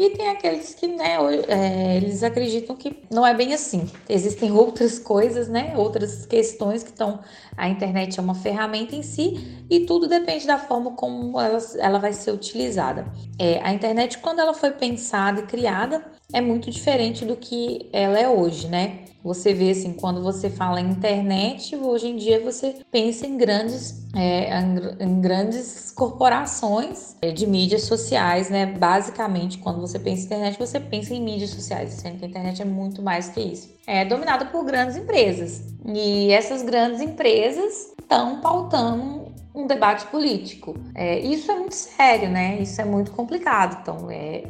E 0.00 0.08
tem 0.08 0.28
aqueles 0.28 0.72
que, 0.72 0.86
né, 0.86 1.18
é, 1.46 1.98
eles 1.98 2.22
acreditam 2.22 2.74
que 2.74 3.02
não 3.10 3.26
é 3.26 3.34
bem 3.34 3.52
assim. 3.52 3.86
Existem 4.08 4.50
outras 4.50 4.98
coisas, 4.98 5.46
né, 5.46 5.74
outras 5.76 6.24
questões 6.24 6.82
que 6.82 6.88
estão. 6.88 7.20
A 7.54 7.68
internet 7.68 8.18
é 8.18 8.22
uma 8.22 8.34
ferramenta 8.34 8.96
em 8.96 9.02
si 9.02 9.62
e 9.68 9.80
tudo 9.80 10.08
depende 10.08 10.46
da 10.46 10.56
forma 10.56 10.92
como 10.92 11.38
ela, 11.38 11.58
ela 11.78 11.98
vai 11.98 12.14
ser 12.14 12.30
utilizada. 12.30 13.12
É, 13.38 13.60
a 13.62 13.74
internet, 13.74 14.16
quando 14.16 14.38
ela 14.38 14.54
foi 14.54 14.70
pensada 14.70 15.42
e 15.42 15.46
criada, 15.46 16.02
é 16.32 16.40
muito 16.40 16.70
diferente 16.70 17.26
do 17.26 17.36
que 17.36 17.90
ela 17.92 18.18
é 18.18 18.26
hoje, 18.26 18.68
né? 18.68 19.04
Você 19.22 19.52
vê 19.52 19.70
assim, 19.70 19.92
quando 19.92 20.22
você 20.22 20.48
fala 20.48 20.80
internet, 20.80 21.76
hoje 21.76 22.08
em 22.08 22.16
dia 22.16 22.42
você 22.42 22.76
pensa 22.90 23.26
em 23.26 23.36
grandes, 23.36 24.06
é, 24.14 24.50
em 24.98 25.20
grandes 25.20 25.90
corporações 25.90 27.16
é, 27.20 27.30
de 27.30 27.46
mídias 27.46 27.82
sociais, 27.82 28.48
né? 28.48 28.66
Basicamente, 28.66 29.58
quando 29.58 29.80
você 29.80 29.98
pensa 29.98 30.22
em 30.22 30.24
internet, 30.26 30.58
você 30.58 30.80
pensa 30.80 31.14
em 31.14 31.22
mídias 31.22 31.50
sociais, 31.50 31.92
sendo 31.92 32.18
que 32.18 32.24
a 32.24 32.28
internet 32.28 32.62
é 32.62 32.64
muito 32.64 33.02
mais 33.02 33.28
que 33.28 33.40
isso. 33.40 33.70
É 33.86 34.04
dominada 34.04 34.46
por 34.46 34.64
grandes 34.64 34.96
empresas. 34.96 35.62
E 35.84 36.32
essas 36.32 36.62
grandes 36.62 37.00
empresas 37.00 37.92
estão 38.00 38.40
pautando 38.40 39.30
um 39.54 39.66
debate 39.66 40.06
político. 40.06 40.74
É, 40.94 41.18
isso 41.18 41.50
é 41.50 41.56
muito 41.56 41.74
sério, 41.74 42.30
né? 42.30 42.58
Isso 42.60 42.80
é 42.80 42.84
muito 42.84 43.10
complicado. 43.12 43.78
Então, 43.82 44.10
é, 44.10 44.44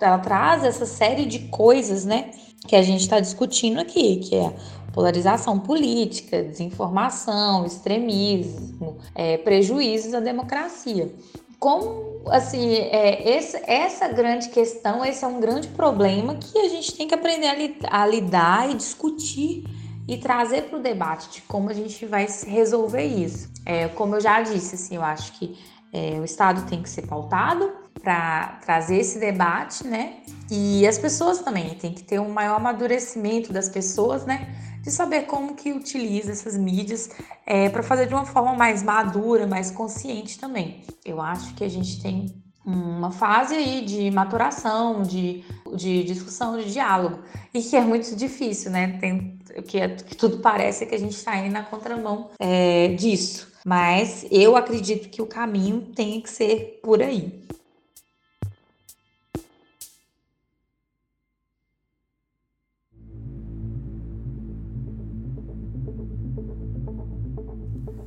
ela 0.00 0.18
traz 0.18 0.64
essa 0.64 0.86
série 0.86 1.26
de 1.26 1.40
coisas, 1.48 2.04
né? 2.04 2.30
Que 2.66 2.76
a 2.76 2.82
gente 2.82 3.00
está 3.00 3.20
discutindo 3.20 3.80
aqui, 3.80 4.16
que 4.16 4.36
é 4.36 4.52
polarização 4.92 5.58
política, 5.58 6.42
desinformação, 6.42 7.64
extremismo, 7.64 8.98
é, 9.14 9.36
prejuízos 9.38 10.14
à 10.14 10.20
democracia. 10.20 11.12
Como, 11.58 12.22
assim, 12.28 12.74
é, 12.74 13.36
esse, 13.36 13.56
essa 13.66 14.08
grande 14.08 14.48
questão, 14.48 15.04
esse 15.04 15.24
é 15.24 15.28
um 15.28 15.40
grande 15.40 15.68
problema 15.68 16.34
que 16.34 16.58
a 16.58 16.68
gente 16.68 16.94
tem 16.94 17.06
que 17.06 17.14
aprender 17.14 17.46
a, 17.46 17.54
li, 17.54 17.76
a 17.88 18.06
lidar 18.06 18.70
e 18.70 18.74
discutir 18.74 19.64
e 20.08 20.16
trazer 20.18 20.62
para 20.62 20.78
o 20.78 20.82
debate 20.82 21.30
de 21.30 21.42
como 21.42 21.68
a 21.68 21.74
gente 21.74 22.04
vai 22.06 22.26
resolver 22.46 23.04
isso. 23.04 23.50
É, 23.64 23.88
como 23.88 24.16
eu 24.16 24.20
já 24.20 24.40
disse, 24.42 24.74
assim, 24.74 24.96
eu 24.96 25.02
acho 25.02 25.32
que 25.32 25.56
é, 25.92 26.18
o 26.18 26.24
Estado 26.24 26.68
tem 26.68 26.82
que 26.82 26.88
ser 26.88 27.06
pautado, 27.06 27.70
para 28.02 28.58
trazer 28.64 28.96
esse 28.96 29.18
debate, 29.18 29.86
né? 29.86 30.14
E 30.50 30.86
as 30.86 30.98
pessoas 30.98 31.38
também 31.38 31.74
tem 31.76 31.92
que 31.92 32.02
ter 32.02 32.18
um 32.18 32.30
maior 32.30 32.56
amadurecimento 32.56 33.52
das 33.52 33.68
pessoas, 33.68 34.26
né? 34.26 34.54
De 34.82 34.90
saber 34.90 35.22
como 35.22 35.54
que 35.54 35.72
utiliza 35.72 36.32
essas 36.32 36.56
mídias 36.56 37.10
é, 37.46 37.68
para 37.68 37.82
fazer 37.82 38.06
de 38.06 38.14
uma 38.14 38.24
forma 38.24 38.54
mais 38.54 38.82
madura, 38.82 39.46
mais 39.46 39.70
consciente 39.70 40.38
também. 40.38 40.82
Eu 41.04 41.20
acho 41.20 41.54
que 41.54 41.62
a 41.62 41.68
gente 41.68 42.02
tem 42.02 42.34
uma 42.64 43.10
fase 43.10 43.54
aí 43.54 43.84
de 43.84 44.10
maturação, 44.10 45.02
de, 45.02 45.44
de 45.74 46.04
discussão, 46.04 46.58
de 46.58 46.72
diálogo, 46.72 47.20
e 47.54 47.62
que 47.62 47.76
é 47.76 47.80
muito 47.80 48.14
difícil, 48.16 48.70
né? 48.70 48.98
Tem, 49.00 49.38
que, 49.66 49.78
é, 49.78 49.88
que 49.88 50.16
tudo 50.16 50.38
parece 50.38 50.84
que 50.86 50.94
a 50.94 50.98
gente 50.98 51.16
está 51.16 51.36
indo 51.36 51.52
na 51.52 51.62
contramão 51.62 52.30
é, 52.38 52.88
disso. 52.88 53.50
Mas 53.64 54.26
eu 54.30 54.56
acredito 54.56 55.08
que 55.08 55.20
o 55.20 55.26
caminho 55.26 55.82
tem 55.94 56.20
que 56.20 56.30
ser 56.30 56.80
por 56.82 57.02
aí. 57.02 57.40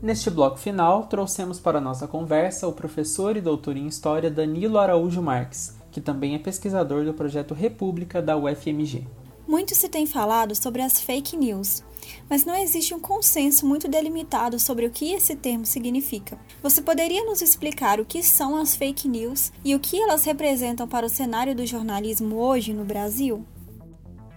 Neste 0.03 0.29
bloco 0.29 0.57
final, 0.57 1.05
trouxemos 1.05 1.61
para 1.61 1.79
nossa 1.79 2.05
conversa 2.09 2.67
o 2.67 2.73
professor 2.73 3.37
e 3.37 3.41
doutor 3.41 3.77
em 3.77 3.87
História 3.87 4.29
Danilo 4.29 4.77
Araújo 4.77 5.21
Marques, 5.21 5.77
que 5.93 6.01
também 6.01 6.35
é 6.35 6.37
pesquisador 6.37 7.05
do 7.05 7.13
projeto 7.13 7.53
República 7.53 8.21
da 8.21 8.35
UFMG. 8.35 9.07
Muito 9.47 9.73
se 9.73 9.87
tem 9.87 10.05
falado 10.05 10.55
sobre 10.55 10.81
as 10.81 10.99
fake 10.99 11.37
news, 11.37 11.85
mas 12.29 12.43
não 12.43 12.53
existe 12.53 12.93
um 12.93 12.99
consenso 12.99 13.65
muito 13.65 13.87
delimitado 13.87 14.59
sobre 14.59 14.85
o 14.85 14.91
que 14.91 15.13
esse 15.13 15.37
termo 15.37 15.65
significa. 15.65 16.37
Você 16.61 16.81
poderia 16.81 17.23
nos 17.23 17.41
explicar 17.41 18.01
o 18.01 18.05
que 18.05 18.21
são 18.21 18.57
as 18.57 18.75
fake 18.75 19.07
news 19.07 19.53
e 19.63 19.73
o 19.73 19.79
que 19.79 20.01
elas 20.01 20.25
representam 20.25 20.85
para 20.85 21.05
o 21.05 21.09
cenário 21.09 21.55
do 21.55 21.65
jornalismo 21.65 22.35
hoje 22.35 22.73
no 22.73 22.83
Brasil? 22.83 23.45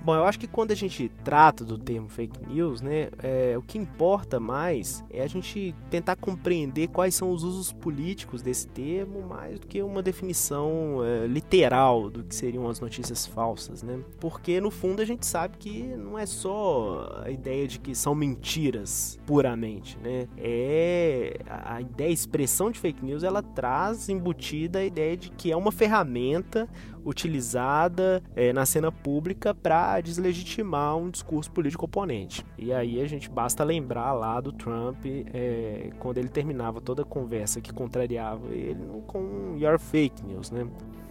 Bom, 0.07 0.14
eu 0.14 0.25
acho 0.25 0.38
que 0.38 0.47
quando 0.47 0.71
a 0.71 0.75
gente 0.77 1.11
trata 1.25 1.64
do 1.64 1.77
termo 1.77 2.09
fake 2.09 2.38
news, 2.47 2.81
né, 2.81 3.09
é, 3.21 3.59
o 3.59 3.62
que 3.62 3.77
importa 3.77 4.38
mais 4.38 5.05
é 5.11 5.21
a 5.21 5.27
gente 5.27 5.75
tentar 5.90 6.14
compreender 6.14 6.87
quais 6.87 7.12
são 7.12 7.33
os 7.33 7.42
usos 7.42 7.73
políticos 7.73 8.40
desse 8.40 8.69
termo, 8.69 9.27
mais 9.27 9.59
do 9.59 9.66
que 9.66 9.83
uma 9.83 10.01
definição 10.05 11.01
é, 11.05 11.27
literal 11.27 12.09
do 12.09 12.23
que 12.23 12.37
seriam 12.37 12.69
as 12.69 12.79
notícias 12.79 13.27
falsas, 13.27 13.83
né? 13.83 13.99
Porque 14.21 14.61
no 14.61 14.71
fundo 14.71 15.03
a 15.03 15.05
gente 15.05 15.27
sabe 15.27 15.57
que 15.59 15.83
não 15.83 16.16
é 16.16 16.25
só 16.25 17.23
a 17.25 17.31
ideia 17.33 17.66
de 17.66 17.81
que 17.81 17.92
são 17.92 18.14
mentiras 18.14 19.19
puramente, 19.27 19.99
né? 19.99 20.29
É 20.38 21.40
a 21.49 21.81
ideia, 21.81 22.11
a 22.11 22.12
expressão 22.12 22.71
de 22.71 22.79
fake 22.79 23.05
news, 23.05 23.25
ela 23.25 23.42
traz 23.42 24.09
embutida 24.09 24.79
a 24.79 24.85
ideia 24.85 25.16
de 25.16 25.31
que 25.31 25.51
é 25.51 25.57
uma 25.57 25.73
ferramenta 25.73 26.69
utilizada 27.07 28.21
é, 28.35 28.53
na 28.53 28.66
cena 28.66 28.90
pública 28.90 29.55
para 29.55 30.01
deslegitimar 30.01 30.97
um 30.97 31.09
discurso 31.09 31.51
político 31.53 31.85
oponente. 31.85 32.45
E 32.59 32.73
aí 32.73 33.01
a 33.01 33.07
gente 33.07 33.31
basta 33.31 33.62
lembrar 33.62 34.12
lá 34.12 34.40
do 34.40 34.53
Trump 34.53 35.07
é, 35.07 35.90
quando 36.01 36.19
ele 36.19 36.29
terminava 36.29 36.81
toda 36.81 37.03
a 37.03 37.05
conversa 37.05 37.61
que 37.61 37.73
contrariava 37.73 38.49
ele 38.51 38.85
com 39.07 39.57
your 39.57 39.79
fake 39.79 40.25
news, 40.25 40.51
né? 40.51 40.66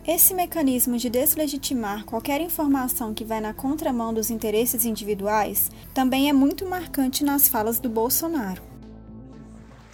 Esse 0.07 0.35
mecanismo 0.35 0.97
de 0.97 1.09
deslegitimar 1.09 2.05
qualquer 2.05 2.39
informação 2.39 3.11
que 3.11 3.25
vai 3.25 3.41
na 3.41 3.55
contramão 3.55 4.13
dos 4.13 4.29
interesses 4.29 4.85
individuais 4.85 5.71
também 5.95 6.29
é 6.29 6.33
muito 6.33 6.67
marcante 6.67 7.23
nas 7.23 7.47
falas 7.47 7.79
do 7.79 7.89
Bolsonaro. 7.89 8.61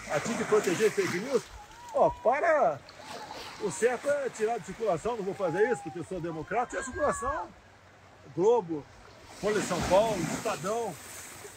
A 0.10 0.18
de 0.18 0.44
proteger 0.44 0.92
fake 0.92 1.20
news? 1.20 1.44
Ó, 1.94 2.08
oh, 2.08 2.12
para 2.22 2.78
o 3.64 3.72
certo 3.72 4.10
é 4.10 4.30
tirar 4.30 4.58
de 4.60 4.66
circulação, 4.66 5.18
não 5.18 5.24
vou 5.24 5.34
fazer 5.34 5.70
isso 5.72 5.82
porque 5.84 6.00
eu 6.00 6.04
sou 6.04 6.20
democrata, 6.20 6.76
e 6.76 6.80
a 6.80 6.84
circulação, 6.84 7.48
Globo, 8.36 8.86
Folha 9.40 9.60
de 9.60 9.68
São 9.68 9.82
Paulo, 9.84 10.18
Estadão, 10.34 10.94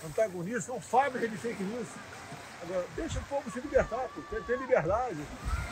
antagonista, 0.06 0.60
são 0.60 0.80
fábricas 0.80 1.30
de 1.30 1.36
fake 1.36 1.62
news. 1.62 1.88
Agora, 2.62 2.86
deixa 2.96 3.18
o 3.18 3.22
povo 3.24 3.50
se 3.50 3.60
libertar, 3.60 4.08
tem, 4.30 4.42
tem 4.42 4.56
liberdade. 4.56 5.18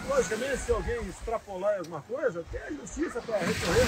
Logicamente, 0.09 0.59
se 0.59 0.73
alguém 0.73 1.01
extrapolar 1.09 1.79
alguma 1.79 2.03
coisa, 2.03 2.45
tem 2.51 2.61
a 2.61 2.71
justiça 2.71 3.21
para 3.23 3.39
recorrer. 3.39 3.87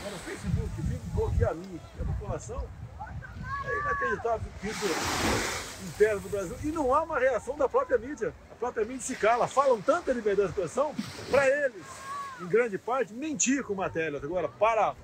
Agora, 0.00 0.14
o 0.14 0.18
Facebook 0.18 0.70
vem 0.82 1.00
bloquear 1.14 1.50
a 1.50 2.02
a 2.02 2.04
população, 2.04 2.68
é 3.64 3.80
inacreditável 3.80 4.52
que 4.60 4.68
isso 4.68 4.86
impera 5.86 6.16
no 6.16 6.28
Brasil. 6.28 6.56
E 6.62 6.66
não 6.66 6.94
há 6.94 7.02
uma 7.02 7.18
reação 7.18 7.56
da 7.56 7.68
própria 7.68 7.96
mídia 7.96 8.34
propriamente 8.58 9.04
se 9.04 9.14
cala, 9.16 9.46
falam 9.46 9.80
tanta 9.80 10.12
liberdade 10.12 10.52
de 10.52 10.54
expressão, 10.54 10.94
para 11.30 11.46
eles, 11.46 11.84
em 12.40 12.46
grande 12.46 12.78
parte, 12.78 13.12
mentir 13.12 13.62
com 13.64 13.74
matérias. 13.74 14.22
Agora, 14.22 14.48
para 14.48 14.94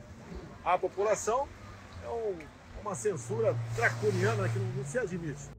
a 0.64 0.78
população, 0.78 1.48
é 2.04 2.08
um, 2.08 2.38
uma 2.82 2.94
censura 2.94 3.54
draconiana 3.76 4.48
que 4.48 4.58
não 4.58 4.84
se 4.84 4.98
admite. 4.98 5.50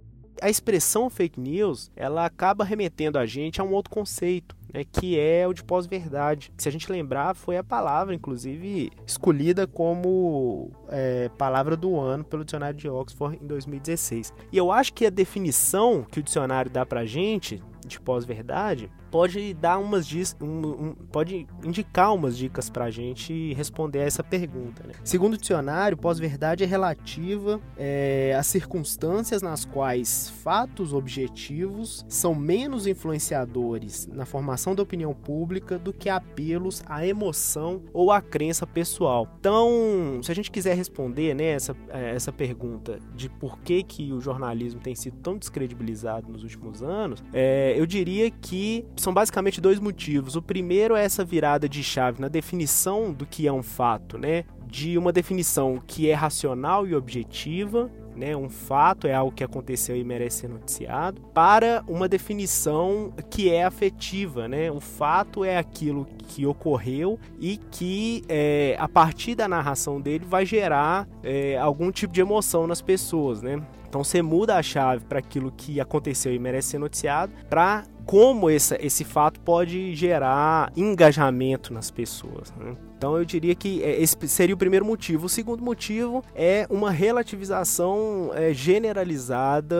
A 0.41 0.49
expressão 0.49 1.07
fake 1.09 1.39
news, 1.39 1.91
ela 1.95 2.25
acaba 2.25 2.63
remetendo 2.63 3.19
a 3.19 3.27
gente 3.27 3.61
a 3.61 3.63
um 3.63 3.71
outro 3.71 3.91
conceito, 3.91 4.55
né, 4.73 4.83
que 4.83 5.19
é 5.19 5.47
o 5.47 5.53
de 5.53 5.63
pós-verdade. 5.63 6.51
Se 6.57 6.67
a 6.67 6.71
gente 6.71 6.91
lembrar, 6.91 7.35
foi 7.35 7.57
a 7.57 7.63
palavra, 7.63 8.15
inclusive, 8.15 8.91
escolhida 9.05 9.67
como 9.67 10.71
é, 10.89 11.29
palavra 11.37 11.77
do 11.77 11.99
ano 11.99 12.23
pelo 12.23 12.43
dicionário 12.43 12.75
de 12.75 12.89
Oxford 12.89 13.37
em 13.39 13.45
2016. 13.45 14.33
E 14.51 14.57
eu 14.57 14.71
acho 14.71 14.93
que 14.93 15.05
a 15.05 15.11
definição 15.11 16.03
que 16.03 16.19
o 16.19 16.23
dicionário 16.23 16.71
dá 16.71 16.85
pra 16.85 17.05
gente 17.05 17.61
de 17.85 17.99
pós-verdade 17.99 18.91
pode 19.11 19.53
dar 19.53 19.77
umas 19.77 20.11
um, 20.41 20.45
um, 20.45 20.95
pode 21.11 21.45
indicar 21.63 22.13
umas 22.15 22.37
dicas 22.37 22.69
para 22.69 22.85
a 22.85 22.91
gente 22.91 23.53
responder 23.53 23.99
a 23.99 24.03
essa 24.03 24.23
pergunta. 24.23 24.83
Né? 24.87 24.93
Segundo 25.03 25.33
o 25.33 25.37
dicionário, 25.37 25.97
pós-verdade 25.97 26.63
é 26.63 26.67
relativa 26.67 27.59
é, 27.77 28.35
às 28.39 28.47
circunstâncias 28.47 29.41
nas 29.41 29.65
quais 29.65 30.29
fatos 30.29 30.93
objetivos 30.93 32.05
são 32.07 32.33
menos 32.33 32.87
influenciadores 32.87 34.07
na 34.07 34.25
formação 34.25 34.73
da 34.73 34.81
opinião 34.81 35.13
pública 35.13 35.77
do 35.77 35.91
que 35.91 36.09
apelos 36.09 36.81
à 36.85 37.05
emoção 37.05 37.83
ou 37.93 38.11
à 38.11 38.21
crença 38.21 38.65
pessoal. 38.65 39.27
Então, 39.39 40.19
se 40.23 40.31
a 40.31 40.35
gente 40.35 40.49
quiser 40.49 40.75
responder 40.75 41.33
né, 41.33 41.45
essa, 41.45 41.75
é, 41.89 42.15
essa 42.15 42.31
pergunta 42.31 42.99
de 43.13 43.29
por 43.29 43.59
que, 43.59 43.83
que 43.83 44.13
o 44.13 44.21
jornalismo 44.21 44.79
tem 44.79 44.95
sido 44.95 45.17
tão 45.17 45.37
descredibilizado 45.37 46.31
nos 46.31 46.43
últimos 46.43 46.81
anos, 46.81 47.23
é, 47.33 47.75
eu 47.77 47.85
diria 47.85 48.31
que 48.31 48.85
são 49.01 49.13
basicamente 49.13 49.59
dois 49.59 49.79
motivos. 49.79 50.35
O 50.35 50.41
primeiro 50.41 50.95
é 50.95 51.03
essa 51.03 51.25
virada 51.25 51.67
de 51.67 51.83
chave 51.83 52.21
na 52.21 52.27
definição 52.27 53.11
do 53.11 53.25
que 53.25 53.47
é 53.47 53.51
um 53.51 53.63
fato, 53.63 54.17
né? 54.17 54.45
De 54.65 54.97
uma 54.97 55.11
definição 55.11 55.81
que 55.85 56.09
é 56.09 56.13
racional 56.13 56.87
e 56.87 56.95
objetiva, 56.95 57.91
né, 58.15 58.35
um 58.35 58.49
fato 58.49 59.07
é 59.07 59.13
algo 59.13 59.31
que 59.31 59.43
aconteceu 59.43 59.95
e 59.95 60.03
merece 60.03 60.41
ser 60.41 60.49
noticiado, 60.49 61.21
para 61.33 61.83
uma 61.87 62.07
definição 62.07 63.13
que 63.29 63.49
é 63.49 63.63
afetiva, 63.63 64.47
né? 64.47 64.71
O 64.71 64.79
fato 64.79 65.43
é 65.43 65.57
aquilo 65.57 66.07
que 66.27 66.45
ocorreu 66.45 67.19
e 67.39 67.57
que 67.57 68.23
é, 68.27 68.75
a 68.79 68.87
partir 68.87 69.35
da 69.35 69.47
narração 69.47 69.99
dele 69.99 70.25
vai 70.25 70.45
gerar 70.45 71.07
é, 71.23 71.57
algum 71.57 71.91
tipo 71.91 72.13
de 72.13 72.21
emoção 72.21 72.67
nas 72.67 72.81
pessoas, 72.81 73.41
né? 73.41 73.61
Então 73.91 74.05
você 74.05 74.21
muda 74.21 74.55
a 74.55 74.63
chave 74.63 75.03
para 75.03 75.19
aquilo 75.19 75.51
que 75.51 75.81
aconteceu 75.81 76.33
e 76.33 76.39
merece 76.39 76.69
ser 76.69 76.77
noticiado, 76.77 77.33
para 77.49 77.83
como 78.05 78.49
esse, 78.49 78.73
esse 78.75 79.03
fato 79.03 79.37
pode 79.41 79.93
gerar 79.93 80.71
engajamento 80.77 81.73
nas 81.73 81.91
pessoas. 81.91 82.53
Né? 82.55 82.73
Então 82.97 83.17
eu 83.17 83.25
diria 83.25 83.53
que 83.53 83.83
é, 83.83 84.01
esse 84.01 84.15
seria 84.29 84.55
o 84.55 84.57
primeiro 84.57 84.85
motivo. 84.85 85.25
O 85.25 85.29
segundo 85.29 85.61
motivo 85.61 86.23
é 86.33 86.65
uma 86.69 86.89
relativização 86.89 88.31
é, 88.33 88.53
generalizada 88.53 89.75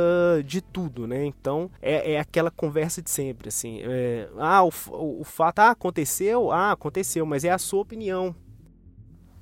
de 0.45 0.60
tudo, 0.60 1.08
né? 1.08 1.24
Então 1.26 1.71
é, 1.82 2.13
é, 2.13 2.19
aquela 2.19 2.52
conversa 2.52 3.02
de 3.02 3.10
sempre, 3.10 3.47
assim. 3.47 3.80
É, 3.82 4.28
ah, 4.38 4.65
o, 4.65 4.71
o, 4.89 5.21
o 5.21 5.24
fato 5.24 5.60
ah, 5.60 5.69
aconteceu, 5.69 6.52
ah, 6.52 6.74
aconteceu, 6.74 7.26
mas 7.26 7.45
é 7.45 7.50
a 7.50 7.58
sua 7.58 7.80
opinião. 7.80 8.36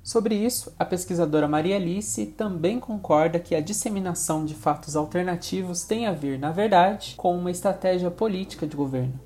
Sobre 0.02 0.34
isso, 0.34 0.72
a 0.78 0.84
pesquisadora 0.84 1.46
Maria 1.46 1.76
Alice 1.76 2.26
também 2.26 2.80
concorda 2.80 3.38
que 3.38 3.54
a 3.54 3.60
disseminação 3.60 4.44
de 4.44 4.54
fatos 4.54 4.96
alternativos 4.96 5.84
tem 5.84 6.06
a 6.06 6.12
ver, 6.12 6.38
na 6.38 6.50
verdade, 6.50 7.14
com 7.16 7.36
uma 7.36 7.50
estratégia 7.50 8.10
política 8.10 8.66
de 8.66 8.74
governo. 8.74 9.20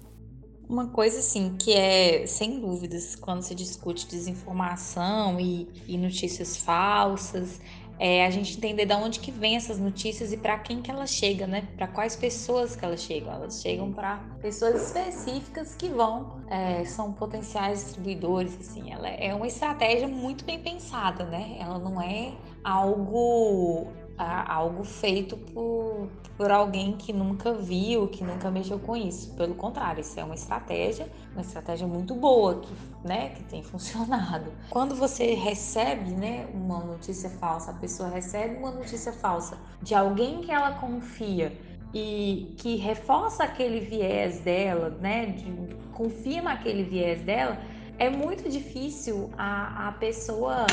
Uma 0.69 0.89
coisa 0.89 1.19
assim 1.19 1.55
que 1.59 1.73
é, 1.73 2.27
sem 2.27 2.59
dúvidas, 2.61 3.15
quando 3.15 3.43
se 3.43 3.55
discute 3.55 4.09
desinformação 4.09 5.39
e, 5.39 5.69
e 5.87 5.97
notícias 5.97 6.57
falsas, 6.57 7.61
é 7.99 8.27
a 8.27 8.31
gente 8.31 8.57
entender 8.57 8.87
de 8.87 8.95
onde 8.95 9.21
que 9.21 9.31
vem 9.31 9.57
essas 9.57 9.79
notícias 9.79 10.33
e 10.33 10.37
para 10.37 10.59
quem 10.59 10.83
que 10.83 10.91
elas 10.91 11.11
chegam, 11.11 11.47
né? 11.47 11.69
Para 11.77 11.87
quais 11.87 12.17
pessoas 12.17 12.75
que 12.75 12.85
elas 12.85 13.03
chegam. 13.03 13.33
Elas 13.33 13.61
chegam 13.61 13.93
para 13.93 14.17
pessoas 14.41 14.83
específicas 14.87 15.75
que 15.75 15.89
vão, 15.89 16.41
é, 16.49 16.85
são 16.85 17.13
potenciais 17.13 17.85
distribuidores, 17.85 18.57
assim. 18.61 18.93
Ela 18.93 19.09
é 19.09 19.35
uma 19.35 19.47
estratégia 19.47 20.09
muito 20.09 20.45
bem 20.45 20.59
pensada, 20.59 21.25
né? 21.25 21.57
Ela 21.59 21.79
não 21.79 22.01
é 22.01 22.33
algo 22.63 23.87
algo 24.17 24.85
feito 24.85 25.37
por, 25.37 26.09
por 26.37 26.51
alguém 26.51 26.97
que 26.97 27.13
nunca 27.13 27.53
viu, 27.53 28.07
que 28.09 28.23
nunca 28.23 28.51
mexeu 28.51 28.79
com 28.79 28.97
isso. 28.97 29.35
Pelo 29.35 29.55
contrário, 29.55 30.01
isso 30.01 30.19
é 30.19 30.25
uma 30.25 30.35
estratégia, 30.35 31.09
uma 31.33 31.41
estratégia 31.41 31.87
muito 31.87 32.15
boa 32.15 32.61
que, 32.61 32.73
né, 33.05 33.31
que 33.31 33.45
tem 33.45 33.63
funcionado. 33.63 34.51
Quando 34.71 34.95
você 34.97 35.35
recebe, 35.35 36.11
né, 36.11 36.49
uma 36.55 36.81
notícia 36.81 37.29
falsa, 37.29 37.71
a 37.71 37.75
pessoa 37.75 38.09
recebe 38.09 38.57
uma 38.57 38.71
notícia 38.71 39.13
falsa 39.13 39.59
de 39.83 39.95
alguém 39.95 40.41
que 40.41 40.51
ela 40.51 40.73
confia 40.73 41.57
e 41.93 42.55
que 42.59 42.77
reforça 42.77 43.45
aquele 43.45 43.81
viés 43.81 44.41
dela, 44.41 44.91
né, 45.01 45.27
de, 45.27 45.53
confirma 45.93 46.53
aquele 46.53 46.83
viés 46.83 47.23
dela, 47.23 47.61
é 47.99 48.11
muito 48.11 48.49
difícil 48.51 49.31
a, 49.39 49.89
a 49.89 49.93
pessoa 49.93 50.67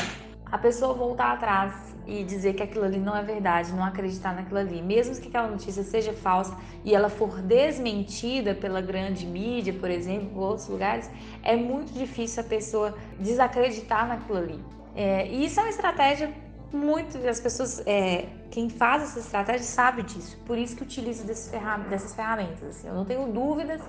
a 0.50 0.58
pessoa 0.58 0.92
voltar 0.92 1.32
atrás 1.32 1.91
e 2.06 2.24
dizer 2.24 2.54
que 2.54 2.62
aquilo 2.62 2.84
ali 2.84 2.98
não 2.98 3.16
é 3.16 3.22
verdade, 3.22 3.72
não 3.72 3.84
acreditar 3.84 4.34
naquilo 4.34 4.58
ali. 4.58 4.82
Mesmo 4.82 5.14
que 5.20 5.28
aquela 5.28 5.48
notícia 5.48 5.82
seja 5.82 6.12
falsa 6.12 6.56
e 6.84 6.94
ela 6.94 7.08
for 7.08 7.40
desmentida 7.40 8.54
pela 8.54 8.80
grande 8.80 9.26
mídia, 9.26 9.72
por 9.72 9.90
exemplo, 9.90 10.30
ou 10.40 10.48
outros 10.48 10.68
lugares, 10.68 11.10
é 11.42 11.56
muito 11.56 11.92
difícil 11.92 12.42
a 12.42 12.46
pessoa 12.46 12.96
desacreditar 13.18 14.06
naquilo 14.08 14.38
ali. 14.38 14.60
É, 14.94 15.26
e 15.28 15.44
isso 15.44 15.58
é 15.60 15.62
uma 15.62 15.70
estratégia 15.70 16.32
muito. 16.72 17.16
As 17.26 17.40
pessoas. 17.40 17.82
É, 17.86 18.26
quem 18.50 18.68
faz 18.68 19.02
essa 19.02 19.18
estratégia 19.18 19.64
sabe 19.64 20.02
disso. 20.02 20.38
Por 20.44 20.58
isso 20.58 20.76
que 20.76 20.82
utiliza 20.82 21.24
dessas 21.24 22.14
ferramentas. 22.14 22.62
Assim. 22.62 22.88
Eu 22.88 22.94
não 22.94 23.04
tenho 23.04 23.26
dúvidas 23.32 23.80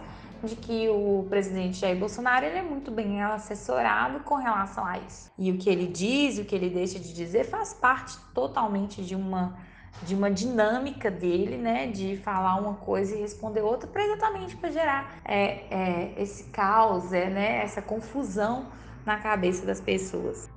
de 0.48 0.56
que 0.56 0.90
o 0.90 1.26
presidente 1.30 1.78
Jair 1.78 1.98
Bolsonaro 1.98 2.46
ele 2.46 2.58
é 2.58 2.62
muito 2.62 2.92
bem 2.92 3.22
assessorado 3.22 4.20
com 4.22 4.36
relação 4.36 4.86
a 4.86 4.98
isso. 5.00 5.32
E 5.38 5.52
o 5.52 5.58
que 5.58 5.70
ele 5.70 5.88
diz, 5.88 6.38
o 6.38 6.46
que 6.46 6.56
ele 6.56 6.70
deixa 6.70 7.00
de 7.00 7.14
dizer, 7.14 7.46
faz 7.46 7.74
parte 7.74 8.18
totalmente 8.34 9.04
de 9.04 9.16
uma 9.16 9.56
de 10.02 10.16
uma 10.16 10.30
dinâmica 10.30 11.12
dele, 11.12 11.56
né, 11.56 11.88
de 11.88 12.18
falar 12.18 12.56
uma 12.56 12.74
coisa 12.74 13.16
e 13.16 13.22
responder 13.22 13.62
outra, 13.62 13.88
para 13.88 14.04
exatamente 14.04 14.58
para 14.58 14.72
gerar 14.72 15.20
é, 15.24 15.66
é, 15.70 16.14
esse 16.18 16.46
caos, 16.46 17.14
é, 17.14 17.30
né, 17.30 17.64
essa 17.64 17.82
confusão 17.82 18.68
na 19.06 19.18
cabeça 19.20 19.66
das 19.66 19.80
pessoas. 19.80 20.50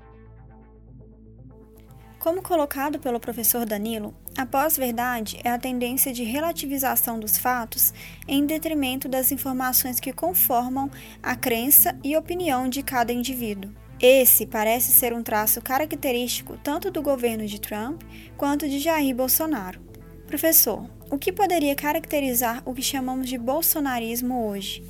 Como 2.26 2.42
colocado 2.42 2.98
pelo 2.98 3.20
professor 3.20 3.64
Danilo, 3.64 4.12
a 4.36 4.44
pós-verdade 4.44 5.38
é 5.44 5.48
a 5.48 5.58
tendência 5.60 6.12
de 6.12 6.24
relativização 6.24 7.20
dos 7.20 7.38
fatos 7.38 7.94
em 8.26 8.44
detrimento 8.44 9.08
das 9.08 9.30
informações 9.30 10.00
que 10.00 10.12
conformam 10.12 10.90
a 11.22 11.36
crença 11.36 11.96
e 12.02 12.16
opinião 12.16 12.68
de 12.68 12.82
cada 12.82 13.12
indivíduo. 13.12 13.70
Esse 14.00 14.44
parece 14.44 14.90
ser 14.90 15.12
um 15.12 15.22
traço 15.22 15.62
característico 15.62 16.58
tanto 16.64 16.90
do 16.90 17.00
governo 17.00 17.46
de 17.46 17.60
Trump 17.60 18.02
quanto 18.36 18.68
de 18.68 18.80
Jair 18.80 19.14
Bolsonaro. 19.14 19.80
Professor, 20.26 20.84
o 21.08 21.16
que 21.16 21.32
poderia 21.32 21.76
caracterizar 21.76 22.60
o 22.64 22.74
que 22.74 22.82
chamamos 22.82 23.28
de 23.28 23.38
bolsonarismo 23.38 24.48
hoje? 24.48 24.82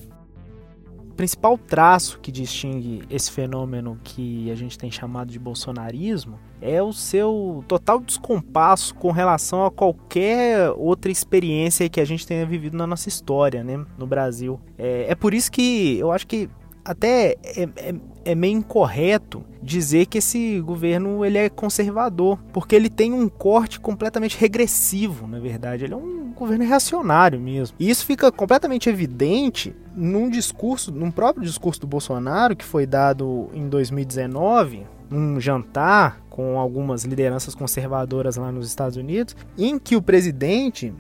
Principal 1.17 1.57
traço 1.57 2.21
que 2.21 2.31
distingue 2.31 3.03
esse 3.11 3.31
fenômeno 3.31 3.99
que 4.05 4.51
a 4.51 4.55
gente 4.55 4.79
tem 4.79 4.91
chamado 4.91 5.31
de 5.33 5.39
bolsonarismo 5.39 6.39
é 6.61 6.83
o 6.83 6.93
seu 6.93 7.65
total 7.67 8.01
descompasso 8.01 8.95
com 8.95 9.11
relação 9.11 9.65
a 9.65 9.71
qualquer 9.71 10.71
outra 10.77 11.11
experiência 11.11 11.89
que 11.89 12.01
a 12.01 12.05
gente 12.05 12.27
tenha 12.27 12.47
vivido 12.47 12.77
na 12.77 12.87
nossa 12.87 13.09
história, 13.09 13.65
né, 13.65 13.85
no 13.99 14.07
Brasil. 14.07 14.61
É, 14.79 15.07
é 15.09 15.15
por 15.15 15.35
isso 15.35 15.51
que 15.51 15.99
eu 15.99 16.13
acho 16.13 16.27
que 16.27 16.49
até 16.85 17.37
é, 17.43 17.63
é, 17.77 17.95
é, 18.25 18.35
meio 18.35 18.59
incorreto 18.59 19.45
dizer 19.67 20.07
que 20.07 20.19
esse 20.19 20.61
governo 20.61 21.25
ele 21.25 21.37
é 21.37 21.49
conservador, 21.49 22.39
porque 22.53 22.75
ele 22.75 22.89
tem 22.89 23.13
um 23.13 23.29
corte 23.29 23.81
completamente 23.81 24.39
regressivo, 24.39 25.27
na 25.27 25.41
verdade. 25.41 25.85
Ele 25.85 25.95
é 25.95 25.97
um 25.97 26.33
governo 26.33 26.65
reacionário 26.65 27.41
mesmo. 27.41 27.77
E 27.79 27.91
isso 27.91 28.07
fica 28.07 28.31
completamente 28.31 28.89
evidente 28.89 29.75
num 29.95 30.31
discurso, 30.31 30.93
num 30.93 31.11
próprio 31.11 31.45
discurso 31.45 31.81
do 31.81 31.87
Bolsonaro, 31.87 32.55
que 32.55 32.65
foi 32.65 32.87
dado 32.87 33.49
em 33.53 33.69
2019, 33.69 34.87
num 35.11 35.41
jantar 35.41 36.21
com 36.31 36.59
algumas 36.59 37.05
lideranças 37.05 37.55
conservadoras 37.55 38.37
lá 38.37 38.53
nos 38.53 38.69
Estados 38.69 38.97
Unidos, 38.97 39.35
em 39.59 39.79
que 39.79 39.97
o 39.97 40.03
presidente 40.03 40.93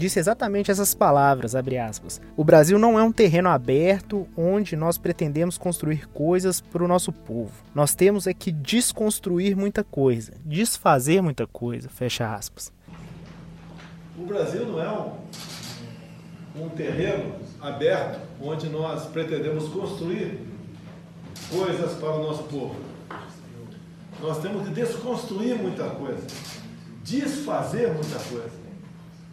disse 0.00 0.18
exatamente 0.18 0.70
essas 0.70 0.94
palavras, 0.94 1.54
aspas, 1.54 2.22
O 2.34 2.42
Brasil 2.42 2.78
não 2.78 2.98
é 2.98 3.02
um 3.02 3.12
terreno 3.12 3.50
aberto 3.50 4.26
onde 4.34 4.74
nós 4.74 4.96
pretendemos 4.96 5.58
construir 5.58 6.06
coisas 6.08 6.58
para 6.58 6.82
o 6.82 6.88
nosso 6.88 7.12
povo. 7.12 7.52
Nós 7.74 7.94
temos 7.94 8.26
é 8.26 8.32
que 8.32 8.50
desconstruir 8.50 9.54
muita 9.54 9.84
coisa, 9.84 10.32
desfazer 10.42 11.20
muita 11.20 11.46
coisa, 11.46 11.90
fecha 11.90 12.34
aspas. 12.34 12.72
O 14.18 14.24
Brasil 14.24 14.64
não 14.66 14.82
é 14.82 14.90
um, 14.90 16.64
um 16.64 16.68
terreno 16.70 17.34
aberto 17.60 18.20
onde 18.40 18.70
nós 18.70 19.04
pretendemos 19.04 19.68
construir 19.68 20.40
coisas 21.50 21.92
para 21.92 22.12
o 22.12 22.22
nosso 22.22 22.44
povo. 22.44 22.76
Nós 24.22 24.38
temos 24.38 24.66
que 24.66 24.74
desconstruir 24.74 25.56
muita 25.56 25.90
coisa, 25.90 26.26
desfazer 27.04 27.92
muita 27.92 28.18
coisa 28.30 28.59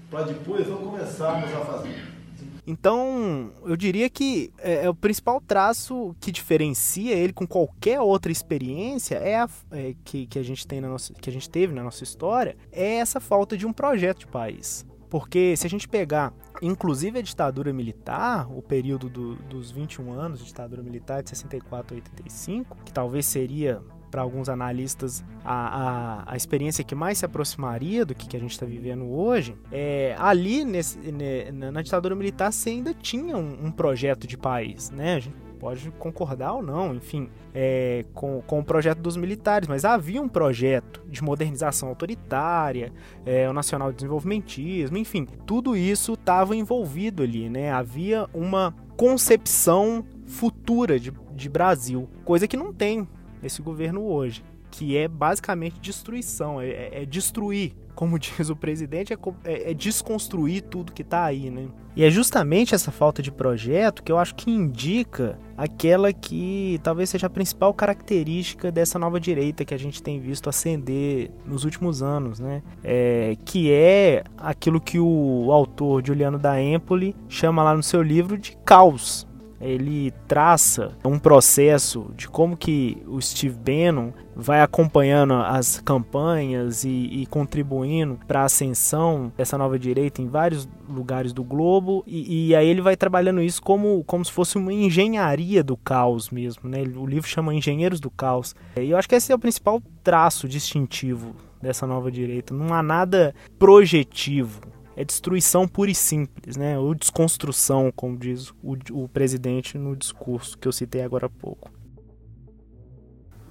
para 0.10 0.24
depois 0.24 0.68
não 0.68 0.78
começarmos 0.78 1.52
a 1.54 1.66
fazer. 1.66 2.18
Então, 2.66 3.52
eu 3.66 3.78
diria 3.78 4.10
que 4.10 4.52
é, 4.58 4.86
é, 4.86 4.90
o 4.90 4.94
principal 4.94 5.40
traço 5.40 6.14
que 6.20 6.34
diferencia 6.34 7.16
ele 7.16 7.32
com 7.32 7.48
qualquer 7.48 8.02
outra 8.02 8.30
experiência 8.30 9.16
é, 9.16 9.38
a, 9.38 9.50
é 9.72 9.96
que, 10.04 10.28
que 10.28 10.38
a 10.38 10.44
gente 10.44 10.68
tem 10.68 10.82
na 10.82 10.90
nossa, 10.90 11.14
que 11.14 11.30
a 11.30 11.34
gente 11.34 11.50
teve 11.50 11.74
na 11.74 11.82
nossa 11.82 12.04
história 12.04 12.58
é 12.70 12.96
essa 12.96 13.22
falta 13.22 13.56
de 13.56 13.66
um 13.66 13.72
projeto 13.72 14.20
de 14.20 14.28
país. 14.28 14.86
Porque 15.10 15.56
se 15.56 15.66
a 15.66 15.70
gente 15.70 15.88
pegar, 15.88 16.34
inclusive 16.62 17.20
a 17.20 17.22
ditadura 17.22 17.72
militar, 17.72 18.52
o 18.52 18.62
período 18.62 19.10
do, 19.10 19.36
dos 19.36 19.72
21 19.72 20.12
anos 20.12 20.40
de 20.40 20.46
ditadura 20.48 20.84
militar 20.84 21.24
de 21.24 21.30
64 21.30 21.96
a 21.96 22.00
85, 22.00 22.78
que 22.84 22.92
talvez 22.92 23.26
seria 23.26 23.82
para 24.10 24.22
alguns 24.22 24.50
analistas, 24.50 25.24
a, 25.44 25.54
a, 25.54 26.34
a, 26.34 26.38
experiência 26.38 26.84
que 26.84 26.96
mais 26.96 27.18
se 27.18 27.26
aproximaria 27.26 28.06
do 28.06 28.16
que, 28.16 28.28
que 28.28 28.38
a 28.38 28.40
gente 28.40 28.52
está 28.52 28.66
vivendo 28.66 29.06
hoje, 29.06 29.56
é, 29.72 30.16
ali 30.18 30.64
nesse, 30.64 30.98
ne, 31.12 31.52
na 31.52 31.82
ditadura 31.82 32.16
militar 32.16 32.52
você 32.52 32.70
ainda 32.70 32.94
tinha 32.94 33.38
um, 33.38 33.66
um, 33.66 33.72
projeto 33.72 34.26
de 34.26 34.38
país, 34.38 34.90
né? 34.92 35.16
A 35.16 35.20
gente 35.20 35.36
pode 35.60 35.92
concordar 35.92 36.54
ou 36.54 36.62
não, 36.62 36.96
enfim, 36.96 37.30
é, 37.54 38.06
com, 38.14 38.42
com 38.42 38.60
o 38.60 38.64
projeto 38.64 39.00
dos 39.00 39.18
militares, 39.18 39.68
mas 39.68 39.84
havia 39.84 40.22
um 40.22 40.30
projeto 40.30 41.02
de 41.08 41.24
modernização 41.24 41.90
autoritária, 41.90 42.94
é, 43.26 43.50
o 43.50 43.54
nacional 43.54 43.92
desenvolvimentismo, 43.92 44.98
enfim, 44.98 45.26
tudo 45.46 45.76
isso 45.76 46.14
estava 46.14 46.56
envolvido 46.56 47.24
ali, 47.24 47.50
né? 47.50 47.72
Havia 47.72 48.28
uma 48.34 48.74
concepção 48.96 50.06
futura 50.26 51.00
de, 51.00 51.12
de 51.34 51.50
Brasil, 51.50 52.10
coisa 52.24 52.48
que 52.48 52.58
não 52.58 52.74
tem 52.74 53.08
esse 53.48 53.62
governo 53.62 54.04
hoje, 54.04 54.44
que 54.70 54.98
é 54.98 55.08
basicamente 55.08 55.80
destruição, 55.80 56.62
é, 56.62 56.70
é, 56.70 57.02
é 57.02 57.06
destruir, 57.06 57.74
como 57.96 58.18
diz 58.20 58.50
o 58.50 58.56
presidente, 58.56 59.14
é, 59.14 59.18
é, 59.44 59.72
é 59.72 59.74
desconstruir 59.74 60.62
tudo 60.62 60.92
que 60.92 61.02
está 61.02 61.26
aí, 61.26 61.50
né? 61.50 61.68
E 61.96 62.04
é 62.04 62.12
justamente 62.12 62.76
essa 62.76 62.92
falta 62.92 63.24
de 63.24 63.32
projeto 63.32 64.04
que 64.04 64.12
eu 64.12 64.20
acho 64.20 64.36
que 64.36 64.52
indica 64.52 65.40
aquela 65.58 66.14
que 66.14 66.80
talvez 66.84 67.10
seja 67.10 67.26
a 67.26 67.30
principal 67.30 67.74
característica 67.74 68.72
dessa 68.72 69.00
nova 69.00 69.20
direita 69.20 69.66
que 69.66 69.74
a 69.74 69.80
gente 69.80 70.04
tem 70.04 70.20
visto 70.20 70.48
ascender 70.48 71.32
nos 71.44 71.64
últimos 71.64 72.04
anos, 72.04 72.40
né? 72.40 72.62
É, 72.84 73.36
que 73.44 73.72
é 73.72 74.24
aquilo 74.38 74.80
que 74.80 75.00
o 75.00 75.52
autor 75.52 76.06
Juliano 76.06 76.38
da 76.38 76.62
Empoli 76.62 77.16
chama 77.28 77.64
lá 77.64 77.76
no 77.76 77.82
seu 77.82 78.04
livro 78.04 78.38
de 78.38 78.56
caos 78.64 79.27
ele 79.60 80.12
traça 80.28 80.94
um 81.04 81.18
processo 81.18 82.12
de 82.16 82.28
como 82.28 82.56
que 82.56 83.02
o 83.08 83.22
Steve 83.22 83.56
Bannon 83.56 84.12
vai 84.36 84.62
acompanhando 84.62 85.34
as 85.34 85.80
campanhas 85.80 86.84
e, 86.84 86.90
e 86.90 87.26
contribuindo 87.26 88.20
para 88.28 88.42
a 88.42 88.46
ascensão 88.46 89.32
dessa 89.36 89.58
nova 89.58 89.80
direita 89.80 90.22
em 90.22 90.28
vários 90.28 90.70
lugares 90.88 91.34
do 91.34 91.44
globo 91.44 92.04
e, 92.06 92.50
e, 92.50 92.56
aí 92.56 92.68
ele 92.68 92.82
vai 92.82 92.96
trabalhando 92.96 93.42
isso 93.42 93.62
como, 93.62 94.04
como 94.04 94.24
se 94.24 94.32
fosse 94.32 94.58
uma 94.58 94.72
engenharia 94.72 95.64
do 95.64 95.76
caos 95.76 96.30
mesmo, 96.30 96.70
né? 96.70 96.84
O 96.96 97.06
livro 97.06 97.28
chama 97.28 97.54
Engenheiros 97.54 98.00
do 98.00 98.12
Caos 98.12 98.56
e 98.76 98.92
eu 98.92 98.98
acho 98.98 99.10
que 99.10 99.16
esse 99.16 99.32
é 99.32 99.36
o 99.36 99.40
principal 99.40 99.82
traço 100.04 100.48
distintivo 100.48 101.36
dessa 101.62 101.88
nova 101.88 102.12
direita. 102.12 102.54
Não 102.54 102.74
há 102.74 102.84
nada 102.84 103.34
projetivo 103.58 104.62
é 104.98 105.06
destruição 105.06 105.68
pura 105.68 105.92
e 105.92 105.96
simples, 105.96 106.58
né? 106.58 106.78
ou 106.78 106.96
desconstrução, 106.96 107.94
como 107.96 108.18
diz 108.18 108.50
o, 108.64 108.76
o 108.92 109.08
presidente 109.08 109.78
no 109.78 109.96
discurso 109.96 110.58
que 110.58 110.68
eu 110.68 110.72
citei 110.72 111.04
agora 111.04 111.28
há 111.28 111.30
pouco. 111.30 111.72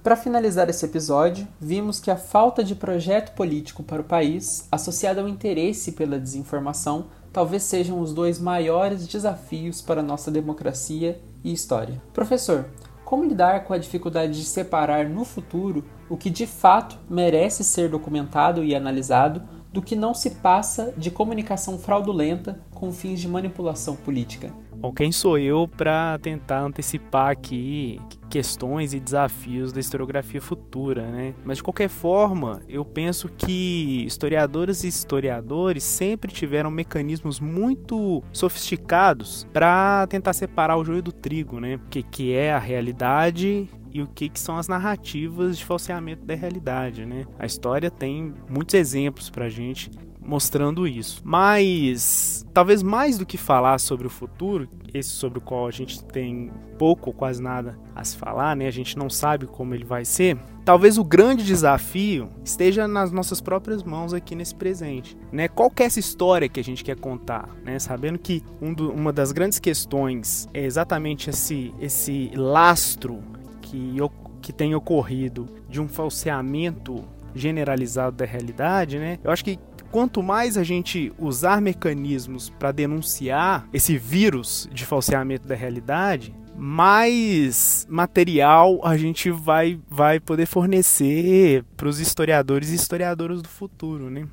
Para 0.03 0.17
finalizar 0.17 0.69
esse 0.69 0.85
episódio, 0.85 1.47
vimos 1.59 2.01
que 2.01 2.11
a 2.11 2.17
falta 2.17 2.61
de 2.61 2.75
projeto 2.75 3.33
político 3.33 3.81
para 3.81 4.01
o 4.01 4.05
país, 4.05 4.67
associada 4.69 5.21
ao 5.21 5.27
interesse 5.27 5.93
pela 5.93 6.19
desinformação, 6.19 7.07
talvez 7.31 7.63
sejam 7.63 8.01
os 8.01 8.13
dois 8.13 8.39
maiores 8.39 9.07
desafios 9.07 9.81
para 9.81 10.03
nossa 10.03 10.29
democracia 10.29 11.21
e 11.45 11.53
história. 11.53 12.01
Professor, 12.13 12.65
como 13.05 13.23
lidar 13.23 13.63
com 13.63 13.73
a 13.73 13.77
dificuldade 13.77 14.33
de 14.33 14.43
separar 14.43 15.07
no 15.07 15.23
futuro 15.23 15.85
o 16.09 16.17
que 16.17 16.29
de 16.29 16.45
fato 16.45 16.97
merece 17.09 17.63
ser 17.63 17.89
documentado 17.89 18.65
e 18.65 18.75
analisado 18.75 19.41
do 19.77 19.81
que 19.83 19.95
não 19.95 20.11
se 20.11 20.31
passa 20.31 20.91
de 20.97 21.11
comunicação 21.11 21.77
fraudulenta 21.77 22.59
com 22.71 22.91
fins 22.91 23.19
de 23.19 23.27
manipulação 23.27 23.95
política. 23.95 24.51
Bom, 24.75 24.91
quem 24.91 25.11
sou 25.11 25.37
eu 25.37 25.67
para 25.67 26.17
tentar 26.19 26.61
antecipar 26.61 27.29
aqui 27.29 28.01
questões 28.27 28.93
e 28.93 28.99
desafios 28.99 29.71
da 29.71 29.79
historiografia 29.79 30.41
futura, 30.41 31.07
né? 31.09 31.33
Mas 31.43 31.57
de 31.57 31.63
qualquer 31.63 31.89
forma, 31.89 32.61
eu 32.67 32.83
penso 32.83 33.29
que 33.29 34.03
historiadoras 34.05 34.83
e 34.83 34.87
historiadores 34.87 35.83
sempre 35.83 36.31
tiveram 36.31 36.69
mecanismos 36.69 37.39
muito 37.39 38.23
sofisticados 38.31 39.47
para 39.53 40.05
tentar 40.07 40.33
separar 40.33 40.77
o 40.77 40.85
joio 40.85 41.01
do 41.01 41.11
trigo, 41.11 41.59
né? 41.59 41.75
O 41.75 41.89
que, 41.89 42.03
que 42.03 42.33
é 42.33 42.51
a 42.51 42.59
realidade 42.59 43.69
e 43.97 44.01
o 44.01 44.07
que, 44.07 44.29
que 44.29 44.39
são 44.39 44.57
as 44.57 44.67
narrativas 44.67 45.57
de 45.57 45.65
falseamento 45.65 46.23
da 46.23 46.35
realidade, 46.35 47.03
né? 47.03 47.25
A 47.39 47.47
história 47.47 47.89
tem 47.89 48.31
muitos 48.47 48.75
exemplos 48.75 49.29
para 49.29 49.49
gente 49.49 49.89
mostrando 50.27 50.85
isso. 50.85 51.21
Mas 51.23 52.45
talvez 52.53 52.83
mais 52.83 53.17
do 53.17 53.25
que 53.25 53.37
falar 53.37 53.79
sobre 53.79 54.05
o 54.05 54.09
futuro, 54.09 54.69
esse 54.93 55.09
sobre 55.09 55.39
o 55.39 55.41
qual 55.41 55.65
a 55.65 55.71
gente 55.71 56.03
tem 56.03 56.51
pouco 56.77 57.09
ou 57.09 57.13
quase 57.13 57.41
nada 57.41 57.79
a 57.95 58.03
se 58.03 58.17
falar, 58.17 58.55
né? 58.55 58.67
A 58.67 58.71
gente 58.71 58.97
não 58.97 59.09
sabe 59.09 59.47
como 59.47 59.73
ele 59.73 59.85
vai 59.85 60.03
ser. 60.03 60.37
Talvez 60.65 60.97
o 60.97 61.03
grande 61.03 61.45
desafio 61.45 62.29
esteja 62.43 62.87
nas 62.87 63.09
nossas 63.09 63.39
próprias 63.39 63.81
mãos 63.83 64.13
aqui 64.13 64.35
nesse 64.35 64.53
presente, 64.53 65.17
né? 65.31 65.47
Qual 65.47 65.71
que 65.71 65.81
é 65.81 65.85
essa 65.85 65.99
história 65.99 66.49
que 66.49 66.59
a 66.59 66.63
gente 66.63 66.83
quer 66.83 66.99
contar, 66.99 67.49
né? 67.63 67.79
Sabendo 67.79 68.19
que 68.19 68.43
um 68.61 68.73
do, 68.73 68.91
uma 68.91 69.13
das 69.13 69.31
grandes 69.31 69.59
questões 69.59 70.47
é 70.53 70.65
exatamente 70.65 71.29
esse 71.29 71.73
esse 71.79 72.31
lastro 72.35 73.23
que 73.67 73.97
que 74.41 74.53
tem 74.53 74.73
ocorrido 74.73 75.47
de 75.67 75.81
um 75.81 75.87
falseamento 75.87 77.03
generalizado 77.35 78.15
da 78.15 78.25
realidade, 78.25 78.97
né? 78.97 79.19
Eu 79.23 79.31
acho 79.31 79.43
que 79.43 79.59
quanto 79.91 80.23
mais 80.23 80.57
a 80.57 80.63
gente 80.63 81.11
usar 81.19 81.61
mecanismos 81.61 82.49
para 82.49 82.71
denunciar 82.71 83.67
esse 83.73 83.97
vírus 83.97 84.69
de 84.71 84.85
falseamento 84.85 85.47
da 85.47 85.55
realidade, 85.55 86.33
mais 86.55 87.85
material 87.89 88.79
a 88.83 88.97
gente 88.97 89.29
vai, 89.29 89.79
vai 89.89 90.19
poder 90.19 90.45
fornecer 90.45 91.63
para 91.75 91.87
os 91.87 91.99
historiadores 91.99 92.71
e 92.71 92.75
historiadoras 92.75 93.41
do 93.41 93.49
futuro, 93.49 94.09
né? 94.09 94.27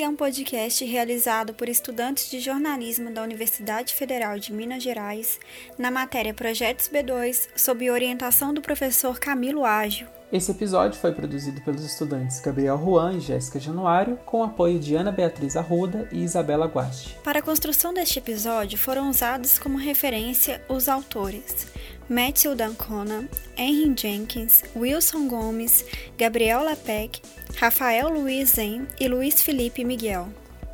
Esse 0.00 0.06
é 0.06 0.08
um 0.08 0.16
podcast 0.16 0.82
realizado 0.82 1.52
por 1.52 1.68
estudantes 1.68 2.30
de 2.30 2.40
jornalismo 2.40 3.10
da 3.10 3.22
Universidade 3.22 3.92
Federal 3.92 4.38
de 4.38 4.50
Minas 4.50 4.82
Gerais, 4.82 5.38
na 5.78 5.90
matéria 5.90 6.32
Projetos 6.32 6.88
B2, 6.88 7.50
sob 7.54 7.90
orientação 7.90 8.54
do 8.54 8.62
professor 8.62 9.20
Camilo 9.20 9.62
Ágil. 9.62 10.06
Esse 10.32 10.52
episódio 10.52 10.98
foi 10.98 11.12
produzido 11.12 11.60
pelos 11.60 11.84
estudantes 11.84 12.40
Gabriel 12.40 12.78
Juan 12.78 13.18
e 13.18 13.20
Jéssica 13.20 13.60
Januário, 13.60 14.16
com 14.24 14.42
apoio 14.42 14.78
de 14.80 14.94
Ana 14.94 15.12
Beatriz 15.12 15.54
Arruda 15.54 16.08
e 16.10 16.22
Isabela 16.22 16.64
Guasti. 16.64 17.18
Para 17.22 17.40
a 17.40 17.42
construção 17.42 17.92
deste 17.92 18.20
episódio 18.20 18.78
foram 18.78 19.10
usados 19.10 19.58
como 19.58 19.76
referência 19.76 20.64
os 20.66 20.88
autores 20.88 21.66
Matthew 22.10 22.56
Dancona, 22.56 23.28
Henry 23.56 23.94
Jenkins, 23.94 24.64
Wilson 24.74 25.28
Gomes, 25.28 25.84
Gabriel 26.18 26.64
Lapec, 26.64 27.22
Rafael 27.56 28.08
Luiz 28.08 28.54
Zen 28.56 28.88
e 28.98 29.06
Luiz 29.06 29.40
Felipe 29.40 29.84
Miguel. 29.84 30.26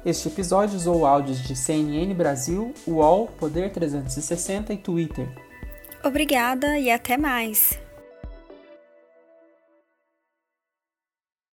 Este 0.03 0.29
episódio 0.29 0.77
usou 0.77 1.05
áudios 1.05 1.43
de 1.43 1.55
CNN 1.55 2.15
Brasil, 2.15 2.73
UOL, 2.87 3.27
Poder 3.39 3.71
360 3.71 4.73
e 4.73 4.79
Twitter. 4.79 5.29
Obrigada 6.03 6.79
e 6.79 6.91
até 6.91 7.19
mais! 7.19 7.86